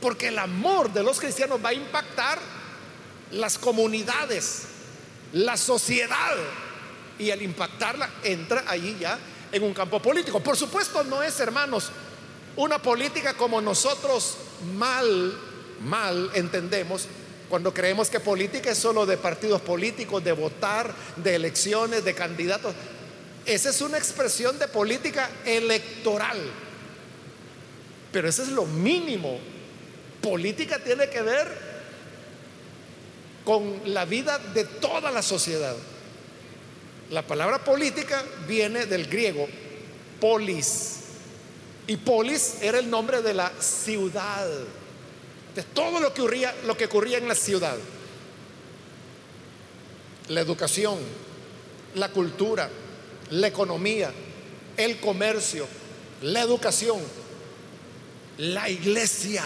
[0.00, 2.38] Porque el amor de los cristianos va a impactar
[3.32, 4.62] las comunidades,
[5.32, 6.36] la sociedad.
[7.18, 9.18] Y al impactarla entra allí ya
[9.52, 10.40] en un campo político.
[10.40, 11.90] Por supuesto no es, hermanos,
[12.56, 14.36] una política como nosotros
[14.76, 15.38] mal,
[15.82, 17.06] mal entendemos
[17.50, 22.72] cuando creemos que política es solo de partidos políticos, de votar, de elecciones, de candidatos.
[23.44, 26.38] Esa es una expresión de política electoral.
[28.12, 29.40] Pero eso es lo mínimo
[30.22, 31.70] Política tiene que ver
[33.44, 35.74] con la vida de toda la sociedad.
[37.10, 39.48] La palabra política viene del griego
[40.20, 40.96] polis.
[41.86, 44.46] Y polis era el nombre de la ciudad,
[45.54, 47.76] de todo lo que ocurría, lo que ocurría en la ciudad.
[50.28, 50.98] La educación,
[51.96, 52.70] la cultura,
[53.30, 54.12] la economía,
[54.76, 55.66] el comercio,
[56.22, 57.00] la educación,
[58.38, 59.44] la iglesia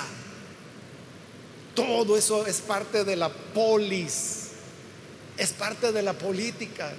[1.74, 4.50] todo eso es parte de la polis,
[5.36, 6.92] es parte de la política.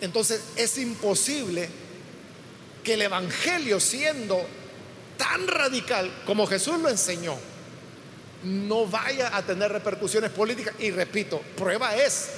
[0.00, 1.68] Entonces es imposible
[2.84, 4.40] que el Evangelio siendo
[5.16, 7.36] tan radical como Jesús lo enseñó,
[8.44, 10.74] no vaya a tener repercusiones políticas.
[10.78, 12.28] Y repito, prueba es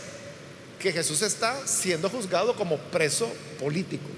[0.78, 4.08] que Jesús está siendo juzgado como preso político.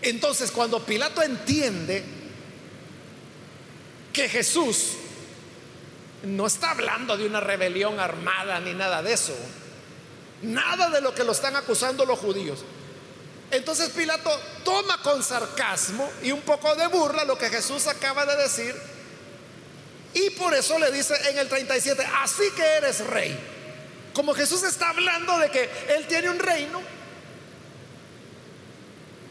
[0.00, 2.02] Entonces cuando Pilato entiende
[4.14, 4.92] que Jesús
[6.22, 9.36] no está hablando de una rebelión armada ni nada de eso.
[10.40, 12.64] Nada de lo que lo están acusando los judíos.
[13.50, 14.30] Entonces Pilato
[14.64, 18.74] toma con sarcasmo y un poco de burla lo que Jesús acaba de decir
[20.14, 23.36] y por eso le dice en el 37, así que eres rey.
[24.14, 26.80] Como Jesús está hablando de que Él tiene un reino.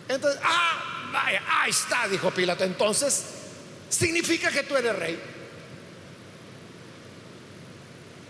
[0.09, 2.65] Entonces, ah, vaya, ahí está, dijo Pilato.
[2.65, 3.23] Entonces,
[3.93, 5.19] significa que tú eres rey.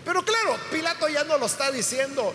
[0.04, 2.34] Pero claro, Pilato ya no lo está diciendo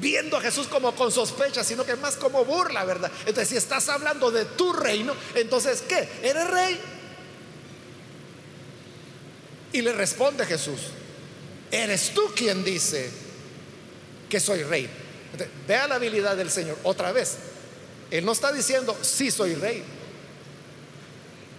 [0.00, 3.12] viendo a Jesús como con sospecha, sino que más como burla, ¿verdad?
[3.20, 6.08] Entonces, si estás hablando de tu reino, entonces, ¿qué?
[6.22, 6.80] ¿Eres rey?
[9.72, 10.80] Y le responde Jesús,
[11.70, 13.10] eres tú quien dice
[14.28, 14.88] que soy rey.
[15.66, 17.36] vea la habilidad del Señor otra vez.
[18.10, 19.82] Él no está diciendo, sí soy rey.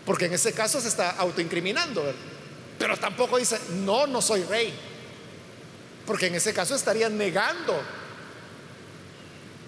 [0.06, 2.04] Porque en ese caso se está autoincriminando.
[2.78, 4.74] Pero tampoco dice, no, no soy rey.
[6.06, 7.82] Porque en ese caso estaría negando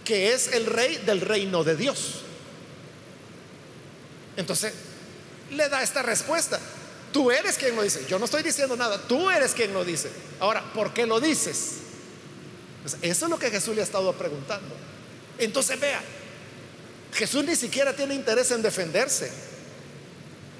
[0.03, 2.21] que es el rey del reino de Dios.
[4.37, 4.73] Entonces,
[5.51, 6.59] le da esta respuesta.
[7.11, 8.05] Tú eres quien lo dice.
[8.07, 9.01] Yo no estoy diciendo nada.
[9.07, 10.11] Tú eres quien lo dice.
[10.39, 11.77] Ahora, ¿por qué lo dices?
[12.83, 14.75] Pues eso es lo que Jesús le ha estado preguntando.
[15.37, 16.01] Entonces vea,
[17.13, 19.31] Jesús ni siquiera tiene interés en defenderse.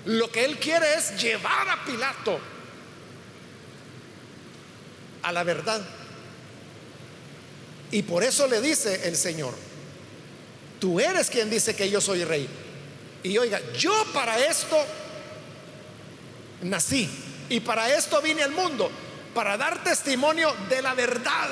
[0.06, 2.40] Lo que él quiere es llevar a Pilato
[5.24, 5.82] a la verdad.
[7.92, 9.54] Y por eso le dice el Señor,
[10.80, 12.48] tú eres quien dice que yo soy rey.
[13.24, 14.78] Y oiga, yo para esto
[16.62, 17.10] nací.
[17.50, 18.90] Y para esto vine al mundo,
[19.34, 21.50] para dar testimonio de la verdad.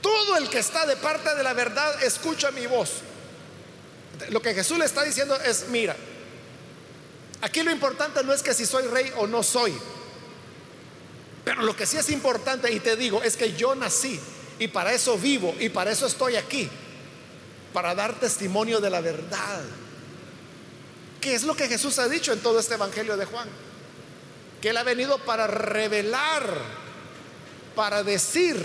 [0.00, 2.90] Todo el que está de parte de la verdad escucha mi voz.
[4.30, 5.96] Lo que Jesús le está diciendo es, mira,
[7.40, 9.74] aquí lo importante no es que si soy rey o no soy.
[11.44, 14.18] Pero lo que sí es importante, y te digo, es que yo nací
[14.58, 16.68] y para eso vivo y para eso estoy aquí,
[17.72, 19.62] para dar testimonio de la verdad.
[21.20, 23.48] ¿Qué es lo que Jesús ha dicho en todo este Evangelio de Juan?
[24.60, 26.58] Que Él ha venido para revelar,
[27.74, 28.58] para decir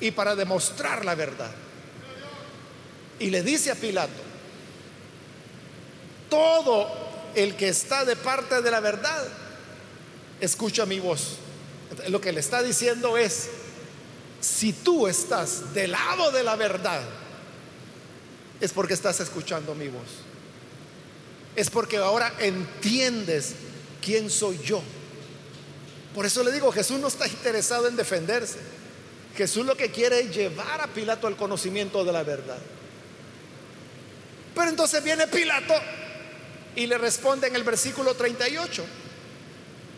[0.00, 1.52] y para demostrar la verdad.
[3.18, 4.12] Y le dice a Pilato,
[6.28, 7.03] todo
[7.34, 9.26] el que está de parte de la verdad,
[10.40, 11.36] escucha mi voz.
[12.08, 13.48] Lo que le está diciendo es,
[14.40, 17.02] si tú estás del lado de la verdad,
[18.60, 20.24] es porque estás escuchando mi voz
[21.56, 23.54] es porque ahora entiendes
[24.02, 24.82] quién soy yo.
[26.14, 28.58] Por eso le digo, Jesús no está interesado en defenderse.
[29.36, 32.58] Jesús lo que quiere es llevar a Pilato al conocimiento de la verdad.
[34.54, 35.74] Pero entonces viene Pilato
[36.76, 38.84] y le responde en el versículo 38.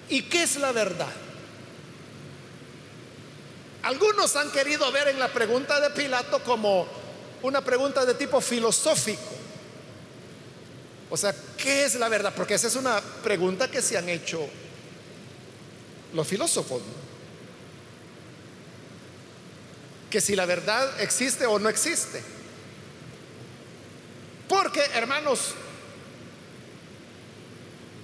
[0.08, 1.12] ¿Y qué es la verdad?
[3.82, 6.86] Algunos han querido ver en la pregunta de Pilato como
[7.42, 9.36] una pregunta de tipo filosófico.
[11.08, 12.32] O sea, ¿qué es la verdad?
[12.34, 14.48] Porque esa es una pregunta que se han hecho
[16.12, 16.82] los filósofos.
[20.10, 22.22] Que si la verdad existe o no existe.
[24.48, 25.54] Porque, hermanos,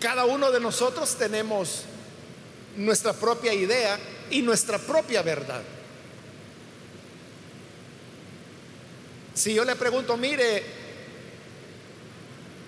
[0.02, 1.84] cada uno de nosotros tenemos
[2.76, 3.98] nuestra propia idea
[4.30, 5.62] y nuestra propia verdad.
[9.34, 10.82] Si yo le pregunto, mire,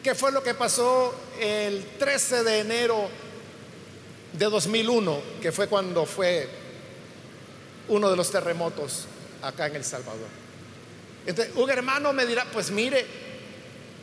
[0.04, 3.08] ¿Qué fue lo que pasó el 13 de enero
[4.34, 6.46] de 2001, que fue cuando fue
[7.88, 9.06] uno de los terremotos
[9.40, 10.28] acá en El Salvador?
[11.24, 13.06] Entonces, un hermano me dirá, pues mire,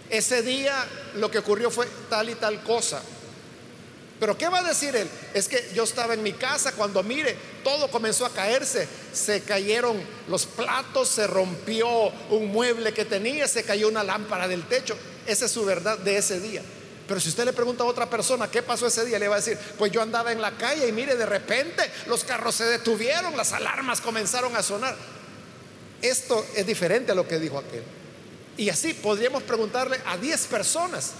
[0.09, 0.73] ese día
[1.17, 3.03] lo que ocurrió fue tal y tal cosa.
[4.21, 5.09] Pero ¿qué va a decir él?
[5.33, 8.87] Es que yo estaba en mi casa cuando mire, todo comenzó a caerse.
[9.11, 11.87] Se cayeron los platos, se rompió
[12.29, 14.95] un mueble que tenía, se cayó una lámpara del techo.
[15.25, 16.61] Esa es su verdad de ese día.
[17.07, 19.39] Pero si usted le pregunta a otra persona qué pasó ese día, le va a
[19.39, 23.35] decir, pues yo andaba en la calle y mire, de repente los carros se detuvieron,
[23.35, 24.95] las alarmas comenzaron a sonar.
[25.99, 27.81] Esto es diferente a lo que dijo aquel.
[28.55, 31.13] Y así podríamos preguntarle a 10 personas.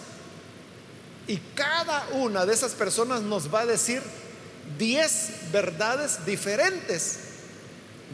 [1.27, 4.01] Y cada una de esas personas nos va a decir
[4.77, 7.19] 10 verdades diferentes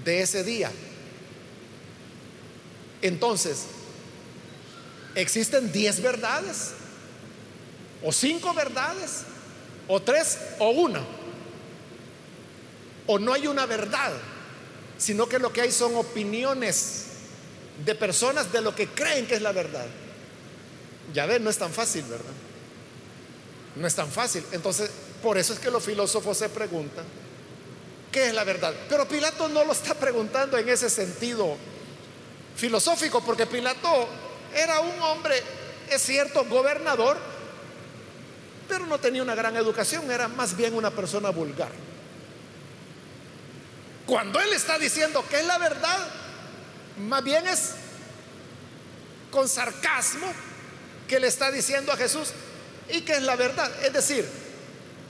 [0.03, 0.71] de ese día.
[3.01, 3.67] Entonces,
[5.17, 6.73] ¿Existen 10 verdades?
[8.03, 9.23] ¿O 5 verdades?
[9.87, 10.99] ¿O 3 o 1?
[13.07, 14.13] ¿O no hay una verdad?
[14.99, 17.05] Sino que lo que hay son opiniones
[17.83, 19.87] de personas de lo que creen que es la verdad.
[21.15, 22.33] Ya ven, no es tan fácil, ¿verdad?
[23.77, 24.43] No es tan fácil.
[24.51, 24.89] Entonces,
[25.21, 27.05] por eso es que los filósofos se preguntan,
[28.11, 28.73] ¿qué es la verdad?
[28.89, 31.55] Pero Pilato no lo está preguntando en ese sentido
[32.55, 34.07] filosófico, porque Pilato
[34.55, 35.41] era un hombre,
[35.89, 37.17] es cierto, gobernador,
[38.67, 41.71] pero no tenía una gran educación, era más bien una persona vulgar.
[44.05, 45.97] Cuando él está diciendo que es la verdad,
[46.97, 47.73] más bien es
[49.29, 50.27] con sarcasmo
[51.07, 52.29] que le está diciendo a Jesús
[52.89, 53.71] y que es la verdad.
[53.83, 54.27] Es decir,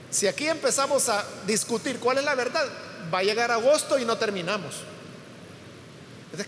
[0.09, 2.65] si aquí empezamos a discutir cuál es la verdad,
[3.13, 4.75] va a llegar agosto y no terminamos.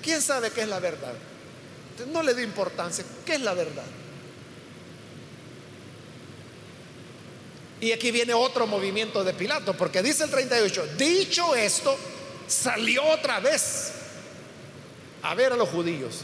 [0.03, 1.13] ¿quién sabe qué es la verdad?
[2.13, 3.03] no le dé importancia.
[3.25, 3.83] ¿Qué es la verdad?
[7.81, 11.97] Y aquí viene otro movimiento de Pilato, porque dice el 38, dicho esto,
[12.47, 13.91] salió otra vez
[15.23, 16.23] a ver a los judíos.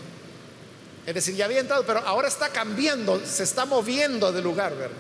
[1.06, 4.98] Es decir, ya había entrado, pero ahora está cambiando, se está moviendo de lugar, ¿verdad?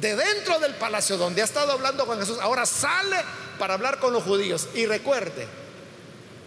[0.00, 3.16] De dentro del palacio donde ha estado hablando con Jesús, ahora sale
[3.58, 4.68] para hablar con los judíos.
[4.74, 5.46] Y recuerde,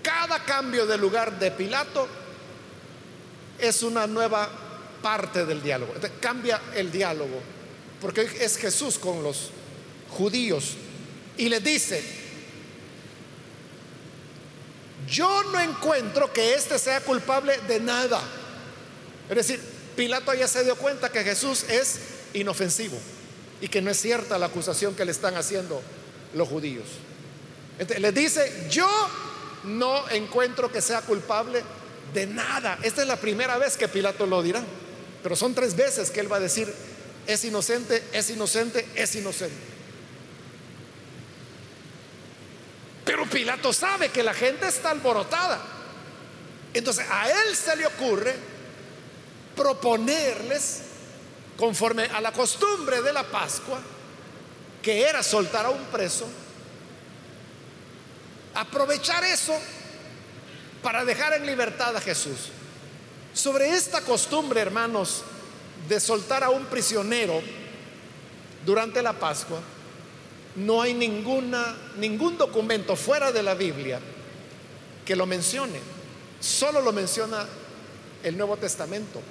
[0.04, 2.08] cada cambio de lugar de Pilato
[3.58, 4.48] es una nueva
[5.02, 5.94] parte del diálogo.
[6.20, 7.42] cambia el diálogo,
[8.00, 9.50] porque es Jesús con los
[10.12, 10.76] judíos
[11.38, 12.04] y les dice,
[15.08, 18.22] yo no encuentro que éste sea culpable de nada.
[19.30, 19.60] Es decir,
[19.96, 22.00] Pilato ya se dio cuenta que Jesús es
[22.34, 22.98] inofensivo
[23.62, 25.82] y que no es cierta la acusación que le están haciendo
[26.34, 26.86] los judíos.
[27.78, 28.90] Entonces, le dice, yo
[29.66, 31.62] no encuentro que sea culpable
[32.14, 32.80] de nada.
[32.82, 34.64] Esta es la primera vez que Pilato lo dirá,
[35.22, 36.74] pero son tres veces que él va a decir,
[37.28, 39.56] es inocente, es inocente, es inocente.
[43.06, 45.62] Pero Pilato sabe que la gente está alborotada.
[46.74, 48.36] Entonces a él se le ocurre
[49.60, 50.84] proponerles,
[51.58, 53.78] conforme a la costumbre de la Pascua,
[54.82, 56.26] que era soltar a un preso,
[58.54, 59.54] aprovechar eso
[60.82, 62.52] para dejar en libertad a Jesús.
[63.34, 65.24] Sobre esta costumbre, hermanos,
[65.90, 67.42] de soltar a un prisionero
[68.66, 69.60] durante la Pascua,
[70.56, 74.00] no hay ninguna, ningún documento fuera de la Biblia
[75.06, 75.82] que lo mencione.
[76.40, 77.46] Solo lo menciona
[78.24, 79.22] el Nuevo Testamento.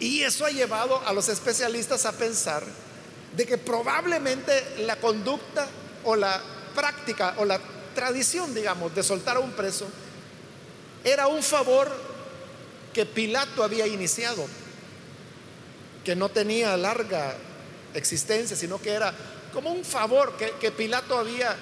[0.00, 2.64] Y eso ha llevado a los especialistas a pensar
[3.36, 5.68] de que probablemente la conducta
[6.04, 6.40] o la
[6.74, 7.60] práctica o la
[7.94, 9.86] tradición, digamos, de soltar a un preso
[11.04, 11.90] era un favor
[12.92, 14.46] que Pilato había iniciado,
[16.04, 17.36] que no tenía larga
[17.94, 19.14] existencia, sino que era
[19.52, 21.56] como un favor que, Pilato había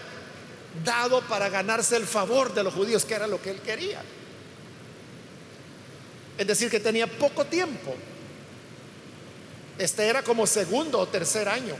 [0.84, 4.02] dado para ganarse el favor de los judíos, que era lo que él quería.
[6.36, 7.94] Es decir, que tenía poco tiempo.
[9.78, 11.74] Este era como segundo o tercer año.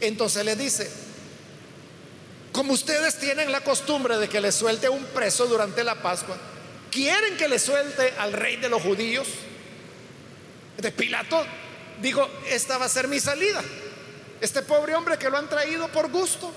[0.00, 0.90] Entonces le dice,
[2.52, 6.36] como ustedes tienen la costumbre de que le suelte un preso durante la Pascua,
[6.90, 9.28] ¿quieren que le suelte al rey de los judíos?
[10.78, 11.44] De Pilato
[12.00, 13.62] dijo, esta va a ser mi salida.
[14.40, 16.52] Este pobre hombre que lo han traído por gusto.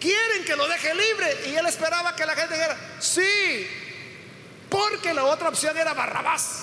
[0.00, 1.50] Quieren que lo deje libre.
[1.50, 3.66] Y él esperaba que la gente dijera, sí,
[4.72, 6.62] porque la otra opción era Barrabás.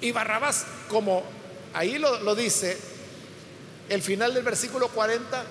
[0.00, 1.24] Y Barrabás, como
[1.74, 2.78] ahí lo, dice,
[3.88, 5.44] el final del versículo 40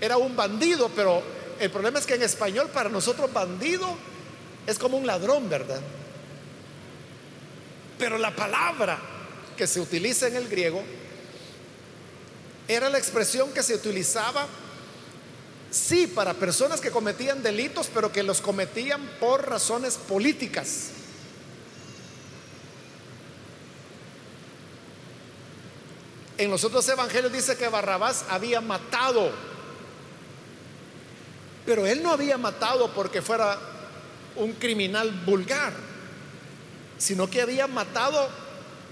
[0.00, 1.22] era un bandido, pero
[1.60, 3.96] el problema es que en español para nosotros bandido
[4.66, 5.80] es como un ladrón, ¿verdad?
[7.98, 8.98] Pero la palabra
[9.58, 10.82] que se utiliza en el griego
[12.66, 14.46] era la expresión que se utilizaba,
[15.74, 20.90] sí, para personas que cometían delitos, pero que los cometían por razones políticas.
[26.38, 29.30] En los otros evangelios dice que Barrabás había matado,
[31.66, 33.58] pero él no había matado porque fuera
[34.36, 35.72] un criminal vulgar,
[36.98, 38.28] sino que había matado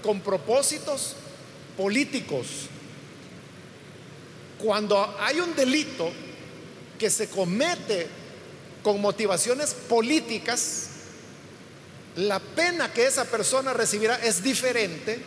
[0.01, 1.15] con propósitos
[1.77, 2.67] políticos.
[4.57, 6.11] Cuando hay un delito
[6.97, 8.07] que se comete
[8.83, 10.89] con motivaciones políticas,
[12.15, 15.19] la pena que esa persona recibirá es diferente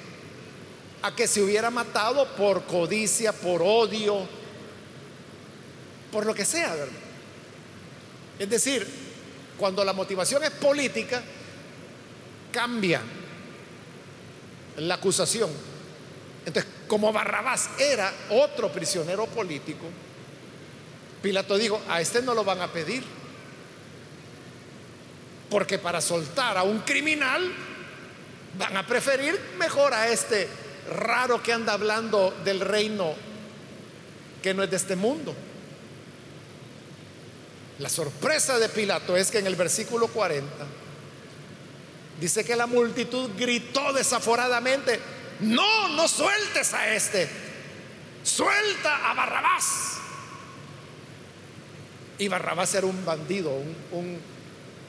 [1.03, 4.29] a que se hubiera matado por codicia, por odio,
[6.13, 6.75] por lo que sea,
[8.39, 8.87] Es decir,
[9.59, 11.23] cuando la motivación es política,
[12.53, 13.03] cambia
[14.79, 15.51] la acusación.
[16.45, 19.87] Entonces, como Barrabás era otro prisionero político,
[21.23, 23.05] Pilato dijo, a este no lo van a pedir,
[25.51, 27.53] porque para soltar a un criminal
[28.59, 30.49] van a preferir mejor a este
[30.91, 33.15] raro que anda hablando del reino
[34.43, 35.35] que no es de este mundo.
[37.79, 40.47] La sorpresa de Pilato es que en el versículo 40
[42.21, 44.99] dice que la multitud gritó desaforadamente,
[45.41, 47.29] no, no sueltes a este,
[48.23, 49.96] suelta a Barrabás.
[52.19, 53.53] Y Barrabás era un bandido,
[53.93, 54.19] un,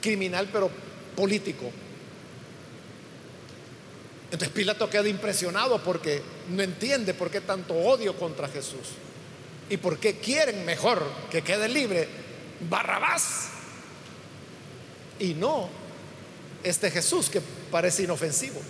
[0.00, 0.70] criminal, pero
[1.16, 1.70] político.
[4.30, 8.88] Entonces Pilato queda impresionado porque no entiende por qué tanto odio contra Jesús
[9.70, 12.08] y por qué quieren mejor que quede libre
[12.68, 13.48] Barrabás
[15.18, 15.68] y no
[16.62, 18.60] este Jesús que parece inofensivo.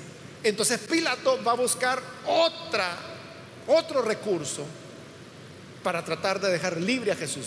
[0.45, 2.97] Entonces Pilato va a buscar otra
[3.69, 4.65] otro recurso
[5.83, 7.47] para tratar de dejar libre a Jesús.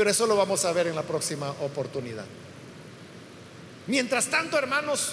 [0.00, 2.24] Pero eso lo vamos a ver en la próxima oportunidad.
[3.86, 5.12] Mientras tanto, hermanos,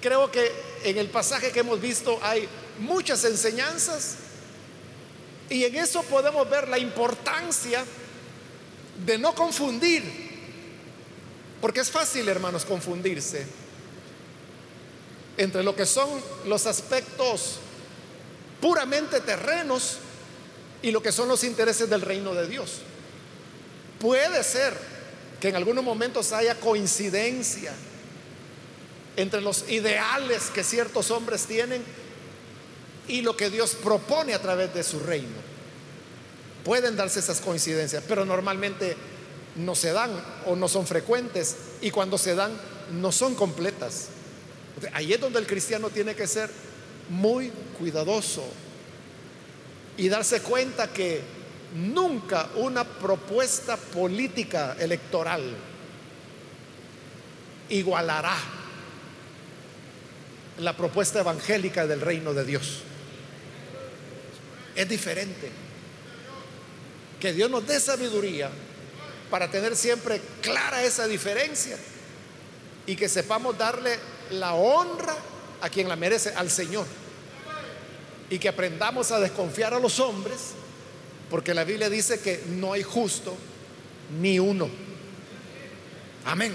[0.00, 0.50] creo que
[0.82, 2.48] en el pasaje que hemos visto hay
[2.80, 4.16] muchas enseñanzas
[5.48, 7.84] y en eso podemos ver la importancia
[9.06, 10.02] de no confundir,
[11.60, 13.46] porque es fácil, hermanos, confundirse
[15.36, 17.60] entre lo que son los aspectos
[18.60, 19.98] puramente terrenos
[20.82, 22.80] y lo que son los intereses del reino de Dios.
[24.00, 24.74] Puede ser
[25.40, 27.72] que en algunos momentos haya coincidencia
[29.16, 31.82] entre los ideales que ciertos hombres tienen
[33.08, 35.48] y lo que Dios propone a través de su reino.
[36.64, 38.96] Pueden darse esas coincidencias, pero normalmente
[39.56, 40.10] no se dan
[40.46, 42.52] o no son frecuentes y cuando se dan
[42.92, 44.08] no son completas.
[44.92, 46.50] Ahí es donde el cristiano tiene que ser
[47.08, 48.44] muy cuidadoso
[49.96, 51.22] y darse cuenta que
[51.74, 55.42] nunca una propuesta política electoral
[57.68, 58.36] igualará
[60.58, 62.80] la propuesta evangélica del reino de Dios.
[64.74, 65.50] Es diferente.
[67.20, 68.48] Que Dios nos dé sabiduría
[69.30, 71.76] para tener siempre clara esa diferencia
[72.86, 73.98] y que sepamos darle
[74.30, 75.14] la honra
[75.60, 76.86] a quien la merece, al Señor.
[78.30, 80.52] Y que aprendamos a desconfiar a los hombres,
[81.30, 83.36] porque la Biblia dice que no hay justo
[84.20, 84.68] ni uno.
[86.24, 86.52] Amén.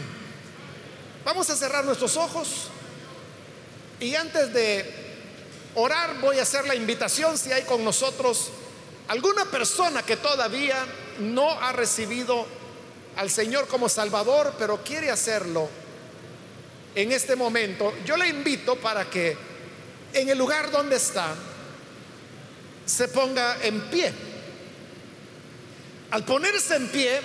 [1.25, 2.69] Vamos a cerrar nuestros ojos
[3.99, 4.85] y antes de
[5.75, 8.51] orar voy a hacer la invitación si hay con nosotros
[9.07, 10.85] alguna persona que todavía
[11.19, 12.45] no ha recibido
[13.15, 15.69] al Señor como Salvador, pero quiere hacerlo
[16.95, 19.35] en este momento, yo le invito para que
[20.13, 21.33] en el lugar donde está
[22.85, 24.13] se ponga en pie.
[26.13, 27.19] Al ponerse en pie,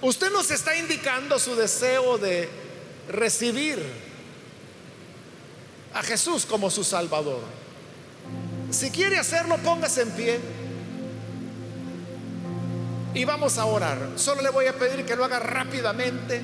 [0.00, 2.48] usted nos está indicando su deseo de
[3.10, 3.78] recibir
[5.92, 7.42] a Jesús como su Salvador.
[8.70, 10.40] Si quiere hacerlo, póngase en pie.
[13.12, 13.98] Y vamos a orar.
[14.16, 16.40] Solo le voy a pedir que lo haga rápidamente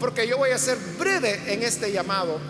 [0.00, 2.40] porque yo voy a ser breve en este llamado.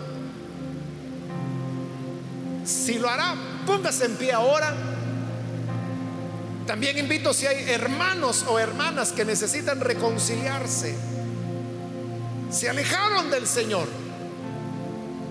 [2.63, 3.35] Si lo hará,
[3.67, 4.92] póngase en pie ahora.
[6.65, 10.95] También invito si hay hermanos o hermanas que necesitan reconciliarse.
[12.49, 13.87] Se alejaron del Señor,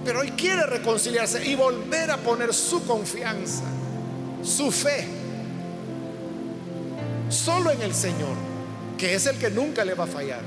[0.05, 3.63] pero hoy quiere reconciliarse y volver a poner su confianza,
[4.43, 5.07] su fe,
[7.31, 8.37] solo en el Señor,
[8.99, 10.43] que es el que nunca le va a fallar.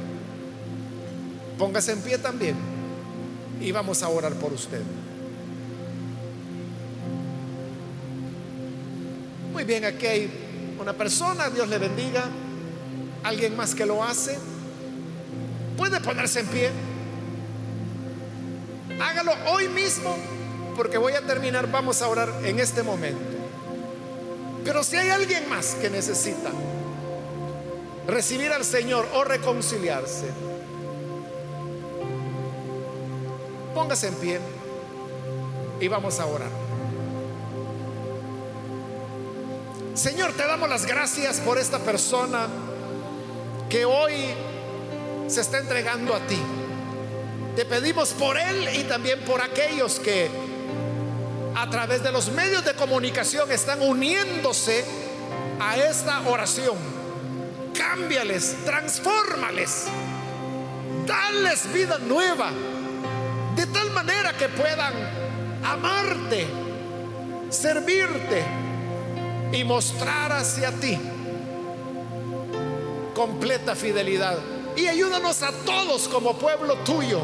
[1.57, 2.55] Póngase en pie también
[3.59, 4.81] y vamos a orar por usted.
[9.51, 10.44] Muy bien, aquí hay
[10.79, 12.25] una persona, Dios le bendiga.
[13.23, 14.37] Alguien más que lo hace.
[15.77, 16.71] Puede ponerse en pie.
[18.99, 20.15] Hágalo hoy mismo
[20.75, 23.19] porque voy a terminar, vamos a orar en este momento.
[24.63, 26.49] Pero si hay alguien más que necesita
[28.07, 30.29] recibir al Señor o reconciliarse,
[33.75, 34.39] Póngase en pie
[35.81, 36.64] y vamos a orar.
[39.95, 42.47] Señor, te damos las gracias por esta persona
[43.69, 44.11] que hoy
[45.27, 46.37] se está entregando a ti.
[47.55, 50.29] Te pedimos por él y también por aquellos que
[51.55, 54.83] a través de los medios de comunicación están uniéndose
[55.61, 56.75] a esta oración.
[57.73, 59.85] Cámbiales, transfórmales,
[61.07, 62.51] dales vida nueva
[63.55, 64.93] de tal manera que puedan
[65.63, 66.47] amarte,
[67.49, 68.64] servirte
[69.55, 70.99] y mostrar hacia ti
[73.13, 74.37] completa fidelidad.
[74.75, 77.21] Y ayúdanos a todos como pueblo tuyo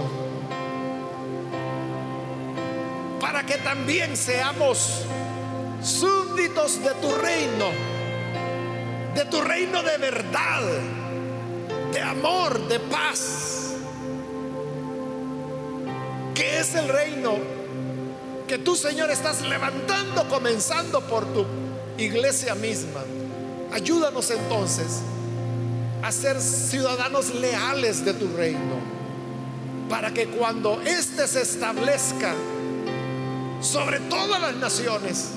[3.20, 5.04] para que también seamos
[5.84, 7.66] súbditos de tu reino,
[9.14, 10.62] de tu reino de verdad,
[11.92, 13.74] de amor, de paz,
[16.34, 17.36] que es el reino
[18.48, 21.46] que tú, Señor, estás levantando, comenzando por tu
[22.02, 23.02] iglesia misma.
[23.72, 25.02] Ayúdanos entonces
[26.02, 28.80] a ser ciudadanos leales de tu reino,
[29.90, 32.34] para que cuando éste se establezca
[33.62, 35.30] sobre todas las naciones,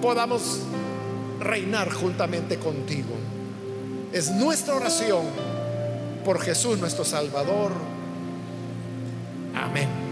[0.00, 0.60] podamos
[1.40, 3.14] reinar juntamente contigo.
[4.12, 5.26] Es nuestra oración
[6.24, 7.72] por Jesús nuestro Salvador.
[9.54, 10.07] Amén.